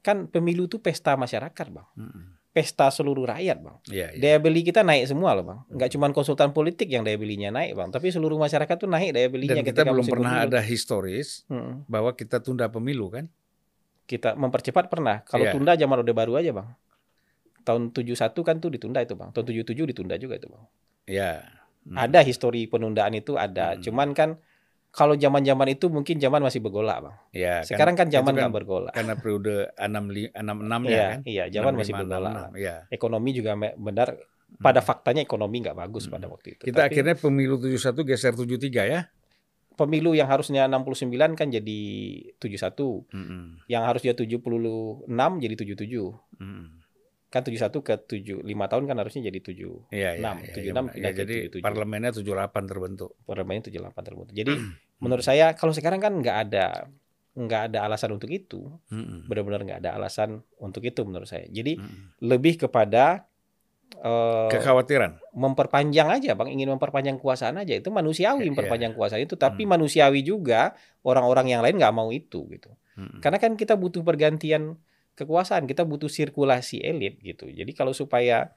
Kan 0.00 0.16
pemilu 0.26 0.64
itu 0.64 0.78
pesta 0.78 1.12
masyarakat, 1.12 1.66
Bang. 1.68 1.88
Mm. 1.94 2.38
Pesta 2.48 2.88
seluruh 2.88 3.28
rakyat, 3.28 3.60
Bang. 3.60 3.76
Iya, 3.84 4.16
iya. 4.16 4.20
Daya 4.32 4.38
beli 4.38 4.64
kita 4.64 4.80
naik 4.80 5.04
semua 5.06 5.36
loh, 5.36 5.44
Bang. 5.44 5.60
Nggak 5.68 5.88
Hmm. 5.88 5.94
cuma 6.00 6.06
konsultan 6.10 6.50
politik 6.50 6.88
yang 6.88 7.04
daya 7.04 7.18
belinya 7.18 7.52
naik, 7.52 7.74
Bang. 7.74 7.90
Tapi 7.90 8.08
seluruh 8.08 8.38
masyarakat 8.38 8.76
tuh 8.78 8.88
naik 8.88 9.12
daya 9.12 9.28
belinya 9.28 9.60
Dan 9.60 9.66
kita 9.66 9.84
belum 9.84 10.06
pernah 10.06 10.32
pemilu. 10.40 10.46
ada 10.48 10.60
historis 10.62 11.44
Mm-mm. 11.48 11.84
bahwa 11.84 12.16
kita 12.16 12.40
tunda 12.40 12.64
pemilu 12.66 13.12
kan? 13.12 13.28
Kita 14.06 14.32
mempercepat 14.32 14.86
pernah. 14.86 15.20
Kalau 15.22 15.44
Iya. 15.44 15.52
tunda 15.52 15.74
zaman 15.74 15.98
Orde 16.00 16.14
Baru 16.14 16.38
aja, 16.38 16.50
Bang. 16.50 16.70
Tahun 17.62 17.90
71 17.90 18.14
kan 18.40 18.56
tuh 18.56 18.70
ditunda 18.70 19.02
itu, 19.02 19.12
Bang. 19.12 19.34
Tahun 19.34 19.42
77 19.44 19.82
ditunda 19.84 20.14
juga 20.14 20.38
itu, 20.38 20.46
Bang. 20.46 20.62
Ya. 21.04 21.42
Mm. 21.82 21.98
Ada 22.00 22.22
histori 22.22 22.66
penundaan 22.66 23.14
itu 23.14 23.34
ada. 23.34 23.74
Hmm. 23.74 23.82
Cuman 23.82 24.08
kan 24.10 24.38
kalau 24.90 25.14
zaman-zaman 25.14 25.68
itu 25.68 25.86
mungkin 25.86 26.16
zaman 26.16 26.38
masih 26.40 26.58
bergolak, 26.58 26.98
Bang. 27.00 27.14
Ya, 27.30 27.62
Sekarang 27.62 27.94
kan 27.94 28.06
zaman 28.08 28.32
itu 28.32 28.38
nggak 28.40 28.54
bergolak. 28.54 28.92
karena 28.92 29.14
periode 29.14 29.70
66 29.76 30.82
ya 30.82 30.90
Iya, 30.90 31.06
kan? 31.06 31.20
iya, 31.24 31.44
zaman 31.48 31.72
masih 31.74 31.92
65, 31.92 32.00
bergolak. 32.06 32.32
66, 32.32 32.50
Iya. 32.56 32.76
Ekonomi 32.88 33.30
juga 33.32 33.50
benar 33.76 34.08
pada 34.56 34.80
Hmm. 34.80 34.88
faktanya 34.88 35.20
ekonomi 35.20 35.56
nggak 35.60 35.76
bagus 35.76 36.06
Hmm. 36.06 36.14
pada 36.14 36.26
waktu 36.26 36.48
itu. 36.54 36.62
Kita 36.64 36.78
Tapi 36.80 36.88
akhirnya 36.88 37.14
pemilu 37.14 37.54
71 37.56 38.02
geser 38.02 38.32
73 38.32 38.82
ya. 38.84 39.00
Pemilu 39.76 40.16
yang 40.16 40.26
harusnya 40.26 40.64
69 40.66 41.12
kan 41.36 41.48
jadi 41.52 41.80
71, 42.40 43.12
Mm-mm. 43.12 43.60
yang 43.68 43.84
harusnya 43.84 44.16
76 44.16 45.06
jadi 45.38 45.54
77. 45.54 46.40
Mm-mm. 46.40 46.64
Kan 47.28 47.42
71 47.44 47.84
ke 47.84 47.94
7 48.00 48.40
5 48.40 48.70
tahun 48.72 48.84
kan 48.88 48.96
harusnya 48.96 49.28
jadi 49.28 49.38
7. 49.44 49.92
Iya, 49.92 50.16
iya, 50.16 50.20
Enam, 50.24 50.36
iya, 50.40 50.52
76 50.56 50.64
iya, 50.64 50.92
pindah 50.96 51.12
iya, 51.12 51.18
jadi 51.20 51.36
77. 51.52 51.64
parlemennya 51.66 52.10
78 52.16 52.64
terbentuk. 52.70 53.10
Parlemennya 53.28 53.62
78 53.68 54.02
terbentuk. 54.06 54.34
Jadi 54.34 54.52
Hmm. 54.56 54.72
menurut 54.96 55.24
saya 55.26 55.52
kalau 55.52 55.76
sekarang 55.76 56.00
kan 56.00 56.12
nggak 56.16 56.36
ada 56.48 56.88
nggak 57.36 57.62
ada 57.68 57.78
alasan 57.84 58.16
untuk 58.16 58.32
itu. 58.32 58.64
Mm-mm. 58.88 59.28
Benar-benar 59.28 59.60
nggak 59.60 59.80
ada 59.84 60.00
alasan 60.00 60.40
untuk 60.56 60.80
itu 60.80 61.04
menurut 61.04 61.28
saya. 61.28 61.44
Jadi 61.46 61.76
Mm-mm. 61.76 62.16
lebih 62.24 62.56
kepada 62.56 63.28
eh, 63.96 64.48
Kekhawatiran. 64.50 65.18
memperpanjang 65.32 66.08
aja 66.10 66.32
bang 66.32 66.48
ingin 66.50 66.68
memperpanjang 66.70 67.16
kekuasaan 67.16 67.56
aja 67.56 67.74
itu 67.74 67.88
manusiawi 67.88 68.44
Iya. 68.44 68.50
memperpanjang 68.50 68.92
kekuasaan 68.92 69.22
itu 69.22 69.34
tapi 69.34 69.62
Hmm. 69.62 69.72
manusiawi 69.72 70.20
juga 70.20 70.74
orang-orang 71.00 71.46
yang 71.48 71.62
lain 71.62 71.76
nggak 71.76 71.92
mau 71.92 72.10
itu 72.10 72.44
gitu 72.48 72.70
Mm-mm. 72.94 73.20
karena 73.20 73.36
kan 73.36 73.54
kita 73.54 73.74
butuh 73.74 74.00
pergantian 74.00 74.76
kekuasaan 75.12 75.64
kita 75.64 75.82
butuh 75.82 76.08
sirkulasi 76.08 76.80
elit 76.80 77.20
gitu 77.20 77.46
jadi 77.46 77.68
kalau 77.72 77.92
supaya 77.92 78.52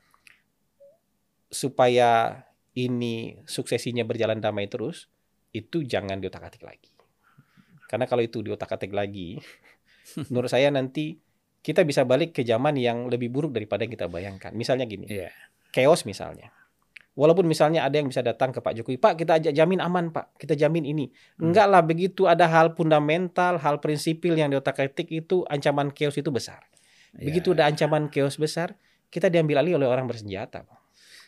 supaya 1.47 2.43
ini 2.73 3.15
suksesinya 3.43 4.03
berjalan 4.03 4.37
damai 4.37 4.67
terus 4.67 5.09
itu 5.51 5.81
jangan 5.83 6.17
diotak-atik 6.17 6.61
lagi 6.61 6.91
karena 7.85 8.05
kalau 8.05 8.21
itu 8.21 8.39
diotak-atik 8.39 8.91
lagi 8.91 9.41
menurut 10.29 10.47
saya 10.47 10.69
nanti 10.69 11.17
kita 11.59 11.83
bisa 11.83 12.03
balik 12.03 12.31
ke 12.31 12.41
zaman 12.41 12.75
yang 12.75 13.07
lebih 13.07 13.27
buruk 13.27 13.51
daripada 13.51 13.83
yang 13.83 13.93
kita 13.93 14.07
bayangkan 14.07 14.51
misalnya 14.51 14.83
gini 14.83 15.05
Iya. 15.05 15.29
chaos 15.69 16.03
misalnya. 16.03 16.49
Walaupun 17.13 17.43
misalnya 17.43 17.83
ada 17.83 17.99
yang 17.99 18.07
bisa 18.07 18.23
datang 18.23 18.55
ke 18.55 18.63
Pak 18.63 18.79
Jokowi, 18.79 18.95
Pak 18.95 19.19
kita 19.19 19.43
ajak 19.43 19.51
jamin 19.51 19.83
aman 19.83 20.07
Pak, 20.07 20.39
kita 20.39 20.55
jamin 20.55 20.87
ini. 20.87 21.11
Hmm. 21.35 21.51
Enggak 21.51 21.67
lah 21.67 21.83
begitu 21.83 22.31
ada 22.31 22.47
hal 22.47 22.71
fundamental, 22.73 23.59
hal 23.59 23.83
prinsipil 23.83 24.39
yang 24.39 24.47
diotak-atik 24.47 25.11
itu 25.11 25.43
ancaman 25.45 25.91
chaos 25.91 26.15
itu 26.15 26.31
besar. 26.31 26.63
Begitu 27.11 27.51
Iya. 27.51 27.55
ada 27.59 27.63
ancaman 27.75 28.07
chaos 28.07 28.39
besar, 28.39 28.79
kita 29.11 29.27
diambil 29.27 29.59
alih 29.59 29.75
oleh 29.75 29.87
orang 29.91 30.07
bersenjata. 30.07 30.63
Pak. 30.63 30.79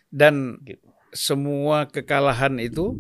Dan 0.08 0.64
Gitu. 0.64 0.80
semua 1.12 1.92
kekalahan 1.92 2.56
itu 2.64 2.96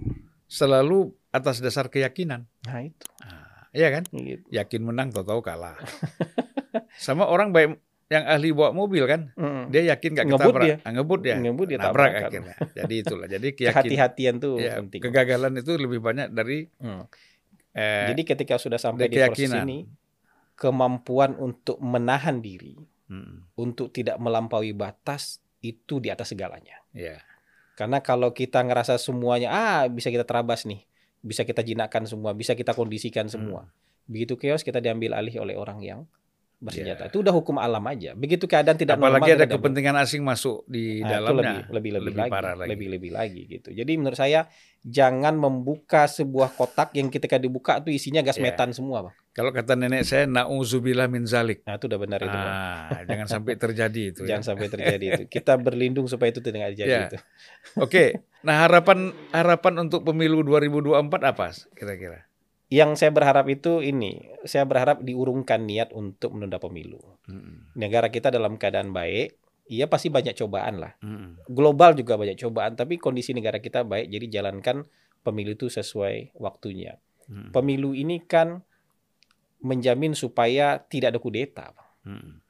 selalu 0.51 1.15
atas 1.31 1.63
dasar 1.63 1.87
keyakinan. 1.87 2.43
Nah 2.67 2.83
itu. 2.83 3.07
Ah, 3.23 3.71
Iya 3.71 3.87
kan? 3.87 4.03
Gitu. 4.11 4.43
Yakin 4.51 4.81
menang 4.83 5.15
tahu-tahu 5.15 5.39
kalah. 5.39 5.79
Sama 6.95 7.25
orang 7.25 7.51
baik 7.51 7.79
yang 8.07 8.27
ahli 8.27 8.51
bawa 8.51 8.75
mobil 8.75 9.07
kan, 9.07 9.31
Mm. 9.39 9.71
dia 9.71 9.95
yakin 9.95 10.09
nggak 10.11 10.27
Ngebut 10.27 10.43
ketabrak, 10.51 10.65
dia. 10.67 10.75
Ah, 10.83 10.91
ngebut 10.91 11.19
dia, 11.23 11.35
Ngebut 11.39 11.65
dia 11.65 11.77
nabrak 11.79 11.95
tabrakan. 12.11 12.27
akhirnya. 12.27 12.55
Jadi 12.75 12.95
itulah. 12.99 13.27
Jadi 13.27 13.47
Kehati-hatian 13.71 14.35
tuh 14.37 14.59
ya, 14.59 14.83
penting. 14.83 14.99
kegagalan 14.99 15.53
itu 15.55 15.71
lebih 15.75 15.99
banyak 15.99 16.27
dari 16.29 16.67
Hmm. 16.77 17.07
eh, 17.71 18.11
Jadi 18.11 18.21
ketika 18.27 18.59
sudah 18.59 18.75
sampai 18.75 19.07
di 19.07 19.15
proses 19.15 19.47
ini, 19.47 19.87
kemampuan 20.53 21.33
untuk 21.35 21.79
menahan 21.79 22.43
diri, 22.43 22.75
mm, 23.07 23.55
untuk 23.55 23.89
tidak 23.89 24.19
melampaui 24.19 24.75
batas 24.75 25.39
itu 25.59 26.03
di 26.03 26.11
atas 26.11 26.29
segalanya. 26.29 26.83
ya, 26.91 27.21
Karena 27.73 28.03
kalau 28.03 28.29
kita 28.29 28.59
ngerasa 28.59 28.99
semuanya 28.99 29.49
ah 29.49 29.81
bisa 29.87 30.11
kita 30.11 30.21
terabas 30.21 30.67
nih, 30.67 30.83
bisa 31.17 31.41
kita 31.41 31.63
jinakkan 31.63 32.03
semua, 32.03 32.35
bisa 32.35 32.53
kita 32.53 32.75
kondisikan 32.75 33.25
semua. 33.25 33.71
Begitu 34.03 34.35
chaos 34.35 34.61
kita 34.61 34.77
diambil 34.77 35.15
alih 35.15 35.39
oleh 35.39 35.55
orang 35.55 35.79
yang 35.79 35.99
bersenjata. 36.61 37.03
Ya. 37.03 37.09
Itu 37.09 37.19
udah 37.19 37.33
hukum 37.33 37.57
alam 37.57 37.81
aja. 37.83 38.13
Begitu 38.13 38.45
keadaan 38.45 38.77
tidak 38.77 38.95
normal 38.95 39.17
apalagi 39.17 39.33
ada 39.33 39.49
kepentingan 39.49 39.97
asing 39.97 40.21
masuk 40.21 40.61
di 40.65 41.01
Nah, 41.01 41.09
itu 41.09 41.13
dalamnya, 41.17 41.41
lebih 41.41 41.73
lebih 41.73 41.91
lebih, 41.97 42.13
lagi, 42.15 42.31
parah 42.31 42.53
lagi. 42.53 42.69
lebih 42.69 42.87
lebih 42.87 43.11
lagi 43.11 43.41
gitu. 43.49 43.69
Jadi 43.73 43.91
menurut 43.97 44.15
saya 44.15 44.45
jangan 44.79 45.33
membuka 45.33 46.05
sebuah 46.05 46.53
kotak 46.53 46.93
yang 46.93 47.09
ketika 47.09 47.35
dibuka 47.35 47.81
tuh 47.81 47.89
isinya 47.89 48.21
gas 48.21 48.37
Ya. 48.37 48.45
metan 48.45 48.71
semua, 48.71 49.03
Bang. 49.03 49.15
Kalau 49.31 49.49
kata 49.49 49.73
nenek 49.73 50.03
saya, 50.03 50.27
nauzubillah 50.27 51.07
min 51.07 51.23
zalik. 51.23 51.63
Nah, 51.63 51.75
itu 51.75 51.87
udah 51.87 51.99
benar 51.99 52.19
itu, 52.19 52.29
Bang. 52.29 52.51
Ah, 52.51 53.01
jangan 53.05 53.27
sampai 53.27 53.53
terjadi 53.55 54.01
itu. 54.11 54.21
ya. 54.21 54.35
Jangan 54.35 54.43
sampai 54.45 54.67
terjadi 54.67 55.05
itu. 55.07 55.23
Kita 55.27 55.55
berlindung 55.55 56.05
supaya 56.05 56.29
itu 56.29 56.39
tidak 56.39 56.71
terjadi 56.71 56.87
Ya. 56.87 57.01
itu. 57.07 57.17
Oke, 57.75 58.05
nah 58.41 58.61
harapan 58.61 59.09
harapan 59.29 59.73
untuk 59.81 60.03
pemilu 60.03 60.43
2024 60.43 60.93
apa 61.25 61.47
kira-kira? 61.73 62.27
Yang 62.71 63.03
saya 63.03 63.11
berharap 63.11 63.51
itu 63.51 63.83
ini, 63.83 64.31
saya 64.47 64.63
berharap 64.63 65.03
diurungkan 65.03 65.67
niat 65.67 65.91
untuk 65.91 66.31
menunda 66.31 66.55
pemilu. 66.55 67.03
Negara 67.75 68.07
kita 68.07 68.31
dalam 68.31 68.55
keadaan 68.55 68.95
baik, 68.95 69.35
iya 69.67 69.91
pasti 69.91 70.07
banyak 70.07 70.39
cobaan 70.39 70.79
lah. 70.79 70.95
Global 71.51 71.99
juga 71.99 72.15
banyak 72.15 72.39
cobaan, 72.39 72.79
tapi 72.79 72.95
kondisi 72.95 73.35
negara 73.35 73.59
kita 73.59 73.83
baik, 73.83 74.07
jadi 74.07 74.39
jalankan 74.39 74.87
pemilu 75.19 75.51
itu 75.59 75.67
sesuai 75.67 76.39
waktunya. 76.39 76.95
Pemilu 77.51 77.91
ini 77.91 78.23
kan 78.23 78.63
menjamin 79.59 80.15
supaya 80.15 80.79
tidak 80.79 81.11
ada 81.11 81.19
kudeta, 81.19 81.75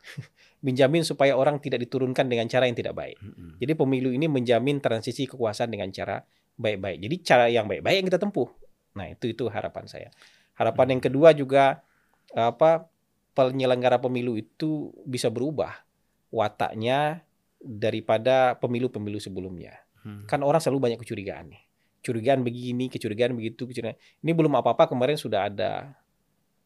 menjamin 0.65 1.01
supaya 1.01 1.33
orang 1.33 1.57
tidak 1.57 1.81
diturunkan 1.81 2.29
dengan 2.29 2.45
cara 2.45 2.69
yang 2.69 2.77
tidak 2.77 2.93
baik. 2.93 3.17
Jadi 3.57 3.73
pemilu 3.73 4.13
ini 4.13 4.29
menjamin 4.29 4.77
transisi 4.77 5.25
kekuasaan 5.25 5.73
dengan 5.73 5.89
cara 5.89 6.21
baik-baik. 6.61 6.97
Jadi 7.01 7.15
cara 7.25 7.45
yang 7.49 7.65
baik-baik 7.65 8.05
yang 8.05 8.07
kita 8.07 8.21
tempuh. 8.21 8.49
Nah, 8.97 9.07
itu 9.07 9.31
itu 9.31 9.47
harapan 9.47 9.85
saya. 9.87 10.09
Harapan 10.55 10.97
yang 10.97 11.01
kedua 11.01 11.31
juga 11.31 11.81
apa 12.31 12.87
penyelenggara 13.31 13.99
pemilu 13.99 14.35
itu 14.35 14.91
bisa 15.07 15.31
berubah 15.31 15.83
wataknya 16.31 17.23
daripada 17.61 18.57
pemilu-pemilu 18.59 19.19
sebelumnya. 19.21 19.79
mm. 20.03 20.27
Kan 20.27 20.41
orang 20.41 20.59
selalu 20.59 20.91
banyak 20.91 20.99
kecurigaan 21.03 21.51
nih. 21.53 21.63
Curigaan 22.01 22.41
begini, 22.41 22.89
kecurigaan 22.89 23.37
begitu, 23.37 23.69
kecurigaan. 23.69 23.99
Ini 24.25 24.31
belum 24.33 24.57
apa-apa 24.57 24.89
kemarin 24.89 25.15
sudah 25.21 25.45
ada 25.47 25.93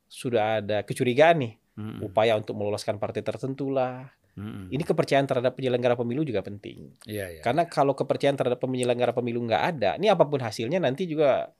sudah 0.07 0.63
ada 0.63 0.85
kecurigaan 0.85 1.37
nih, 1.43 1.53
Mm, 1.75 2.07
upaya 2.07 2.39
untuk 2.39 2.55
meloloskan 2.55 2.95
partai 2.95 3.19
tertentu 3.19 3.67
lah. 3.67 4.07
mm, 4.39 4.71
Ini 4.71 4.83
kepercayaan 4.87 5.27
terhadap 5.27 5.59
penyelenggara 5.59 5.99
pemilu 5.99 6.23
juga 6.23 6.39
penting. 6.39 6.95
Iya, 7.03 7.35
iya. 7.35 7.41
Karena 7.43 7.67
kalau 7.67 7.91
kepercayaan 7.91 8.39
terhadap 8.39 8.63
penyelenggara 8.63 9.11
pemilu 9.11 9.43
nggak 9.43 9.63
ada, 9.75 9.99
ini 9.99 10.07
apa 10.07 10.23
pun 10.23 10.39
hasilnya 10.39 10.79
nanti 10.79 11.03
juga 11.03 11.51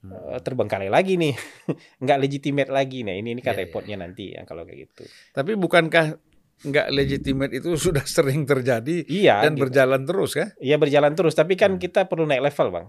Mm. 0.00 0.12
eh, 0.12 0.40
terbengkalai 0.40 0.88
lagi 0.88 1.20
nih, 1.20 1.36
nggak 2.02 2.18
legitimate 2.18 2.70
lagi. 2.72 3.04
Nah 3.04 3.12
ini 3.12 3.36
ini 3.36 3.42
kan 3.44 3.52
Iya, 3.52 3.60
iya. 3.60 3.66
repotnya 3.68 3.96
nanti 4.00 4.32
ya 4.32 4.48
kalau 4.48 4.64
kayak 4.64 4.88
gitu. 4.88 5.04
Tapi 5.30 5.60
bukankah 5.60 6.16
nggak 6.60 6.86
legitimate 6.88 7.52
itu 7.52 7.68
sudah 7.84 8.04
sering 8.04 8.44
terjadi 8.44 9.04
Iya. 9.04 9.44
dan 9.44 9.52
gitu. 9.56 9.68
berjalan 9.68 10.02
terus 10.04 10.32
kan? 10.32 10.48
Iya 10.56 10.76
berjalan 10.76 11.12
terus, 11.12 11.36
tapi 11.36 11.52
kan 11.54 11.76
Hmm. 11.76 11.80
kita 11.80 12.08
perlu 12.08 12.24
naik 12.24 12.48
level 12.48 12.68
bang, 12.72 12.86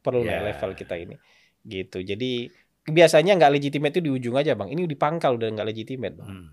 perlu 0.00 0.24
Ya. 0.24 0.40
naik 0.40 0.56
level 0.56 0.70
kita 0.72 0.94
ini, 0.96 1.16
gitu. 1.62 2.00
Jadi 2.00 2.48
biasanya 2.84 3.36
nggak 3.36 3.52
legitimate 3.52 3.92
itu 3.96 4.02
di 4.04 4.10
ujung 4.12 4.36
aja 4.36 4.52
bang. 4.52 4.68
Ini 4.68 4.84
di 4.84 4.96
pangkal 4.96 5.36
udah 5.36 5.48
nggak 5.52 5.68
legitimate 5.68 6.16
bang. 6.16 6.28
Mm, 6.32 6.48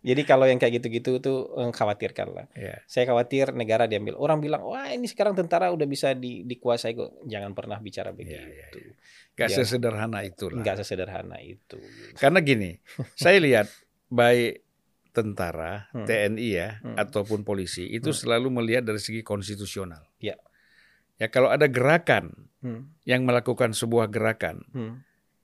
Jadi 0.00 0.22
kalau 0.24 0.44
yang 0.44 0.56
kayak 0.56 0.78
gitu-gitu 0.78 1.18
tuh 1.18 1.38
khawatirkan 1.70 2.28
lah. 2.30 2.46
iya. 2.52 2.82
Saya 2.84 3.06
khawatir 3.06 3.52
negara 3.52 3.84
diambil. 3.84 4.16
Orang 4.16 4.38
bilang, 4.38 4.62
wah 4.62 4.88
ini 4.88 5.06
sekarang 5.06 5.32
tentara 5.32 5.70
udah 5.70 5.84
bisa 5.84 6.10
di, 6.12 6.42
dikuasai 6.42 6.92
kok. 6.92 7.22
Jangan 7.24 7.54
pernah 7.54 7.78
bicara 7.78 8.10
begitu. 8.10 8.38
iya, 8.38 8.66
iya. 8.70 8.94
Nggak 9.36 9.48
Ya. 9.48 9.56
sesederhana 9.56 10.18
itulah. 10.20 10.60
Nggak 10.60 10.76
sesederhana 10.80 11.38
itu. 11.38 11.78
Karena 12.14 12.38
gini, 12.40 12.76
saya 13.16 13.38
lihat 13.38 13.70
baik 14.06 14.66
tentara, 15.10 15.90
Hmm. 15.90 16.06
TNI 16.06 16.48
ya, 16.50 16.68
Hmm. 16.80 16.94
ataupun 16.94 17.42
polisi 17.42 17.86
itu 17.86 18.10
Hmm. 18.10 18.18
selalu 18.18 18.48
melihat 18.52 18.86
dari 18.86 18.98
segi 18.98 19.22
konstitusional. 19.22 20.06
Ya. 20.18 20.38
Ya 21.16 21.28
kalau 21.28 21.50
ada 21.50 21.66
gerakan 21.66 22.48
Hmm. 22.60 22.92
yang 23.02 23.24
melakukan 23.24 23.72
sebuah 23.72 24.08
gerakan, 24.08 24.62
Hmm. 24.70 25.02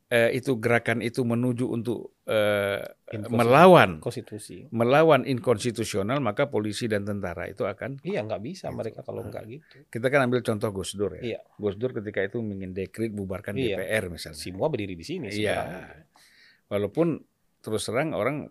eh, 0.09 0.35
itu 0.35 0.57
gerakan 0.57 1.01
itu 1.01 1.21
menuju 1.21 1.67
untuk 1.67 2.16
eh, 2.27 2.83
melawan 3.31 4.03
konstitusi. 4.03 4.67
melawan 4.75 5.23
inkonstitusional, 5.23 6.19
maka 6.19 6.51
polisi 6.51 6.91
dan 6.91 7.07
tentara 7.07 7.47
itu 7.47 7.63
akan 7.63 8.03
Iya 8.03 8.27
nggak 8.27 8.43
bisa 8.43 8.67
Gitu. 8.67 8.75
mereka 8.75 9.01
kalau 9.01 9.23
nggak 9.23 9.45
gitu. 9.47 9.77
kita 9.87 10.07
kan 10.11 10.27
ambil 10.27 10.43
contoh 10.43 10.75
Gus 10.75 10.99
Dur 10.99 11.15
ya. 11.17 11.23
Iya. 11.23 11.41
Gus 11.55 11.79
Dur 11.79 11.95
ketika 11.95 12.21
itu 12.21 12.43
ingin 12.43 12.75
dekrit 12.75 13.15
bubarkan 13.15 13.55
Iya. 13.55 13.79
DPR 13.79 14.11
misalnya. 14.11 14.37
Semua 14.37 14.67
berdiri 14.67 14.99
di 14.99 15.07
sini. 15.07 15.31
Iya. 15.31 15.55
sekarang. 15.55 16.03
Walaupun 16.67 17.07
terus 17.63 17.83
terang 17.87 18.11
orang 18.11 18.51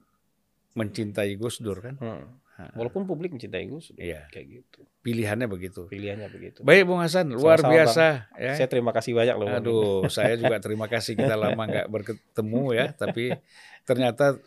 mencintai 0.74 1.36
Gus 1.36 1.60
Dur 1.60 1.80
kan. 1.80 1.96
Hmm. 2.00 2.40
Walaupun 2.56 3.04
publik 3.04 3.36
mencintai 3.36 3.68
Gus, 3.68 3.92
Iya. 4.00 4.32
kayak 4.32 4.48
gitu. 4.48 4.88
Pilihannya 5.04 5.48
begitu. 5.52 5.92
Pilihannya 5.92 6.32
begitu. 6.32 6.64
Baik 6.64 6.88
Bung 6.88 7.04
Hasan, 7.04 7.28
luar 7.36 7.60
Sama-sama, 7.60 7.74
biasa 7.76 8.06
ya. 8.40 8.54
Saya 8.56 8.68
terima 8.72 8.96
kasih 8.96 9.12
banyak 9.12 9.36
loh. 9.36 9.48
Aduh, 9.52 10.00
saya 10.16 10.40
juga 10.40 10.58
terima 10.64 10.88
kasih 10.88 11.20
kita 11.20 11.36
lama 11.36 11.64
nggak 11.68 11.88
bertemu 11.92 12.64
ya, 12.72 12.86
tapi 13.02 13.36
ternyata 13.84 14.40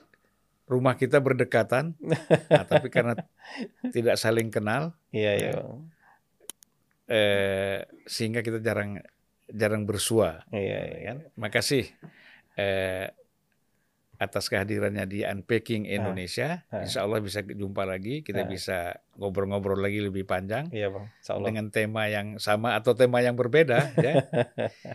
rumah 0.68 0.97
kita 0.97 1.21
berdekatan, 1.21 1.97
nah, 2.01 2.64
tapi 2.64 2.88
karena 2.92 3.16
tidak 3.92 4.16
saling 4.16 4.49
kenal, 4.49 4.97
Iya 5.12 5.33
iya. 5.37 5.51
Ya. 5.53 5.62
Eh, 7.09 7.79
sehingga 8.05 8.44
kita 8.44 8.61
jarang 8.61 9.01
jarang 9.49 9.88
bersua. 9.88 10.44
Iya 10.53 10.81
iya 10.85 10.99
kan. 11.09 11.18
Makasih 11.40 11.88
eh, 12.61 13.09
atas 14.19 14.47
kehadirannya 14.47 15.07
di 15.07 15.23
Unpacking 15.23 15.87
Indonesia. 15.87 16.67
ah. 16.69 16.83
Insya 16.83 17.03
Allah 17.03 17.19
bisa 17.19 17.39
jumpa 17.41 17.83
lagi, 17.83 18.21
kita 18.21 18.43
Ah. 18.43 18.49
bisa 18.49 18.79
ngobrol-ngobrol 19.15 19.79
lagi 19.79 19.99
lebih 19.99 20.23
panjang. 20.25 20.67
Iya 20.69 20.91
bang. 20.91 21.07
Insya 21.09 21.33
Allah. 21.33 21.47
dengan 21.47 21.67
tema 21.69 22.03
yang 22.05 22.27
sama 22.37 22.75
atau 22.75 22.93
tema 22.93 23.19
yang 23.19 23.33
berbeda 23.33 23.79
ya. 23.99 24.27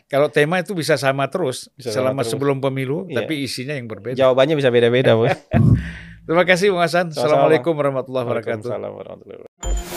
Kalau 0.06 0.28
tema 0.28 0.60
itu 0.60 0.72
bisa 0.74 0.96
sama 0.96 1.28
terus 1.28 1.72
Bisa 1.74 1.90
sama 1.90 2.12
selama 2.12 2.22
terus. 2.22 2.32
sebelum 2.32 2.58
pemilu 2.60 3.08
Iya. 3.08 3.24
tapi 3.24 3.42
isinya 3.42 3.74
yang 3.74 3.88
berbeda. 3.88 4.16
Jawabannya 4.16 4.56
bisa 4.56 4.68
beda-beda. 4.68 5.16
Terima 6.24 6.44
kasih 6.44 6.72
Bung 6.72 6.80
Hasan. 6.80 7.12
Assalamualaikum 7.12 7.72
warahmatullahi 7.74 8.24
wabarakatuh. 8.24 8.64
Waalaikumsalam 8.64 8.92
warahmatullahi 8.92 9.40
wabarakatuh. 9.40 9.93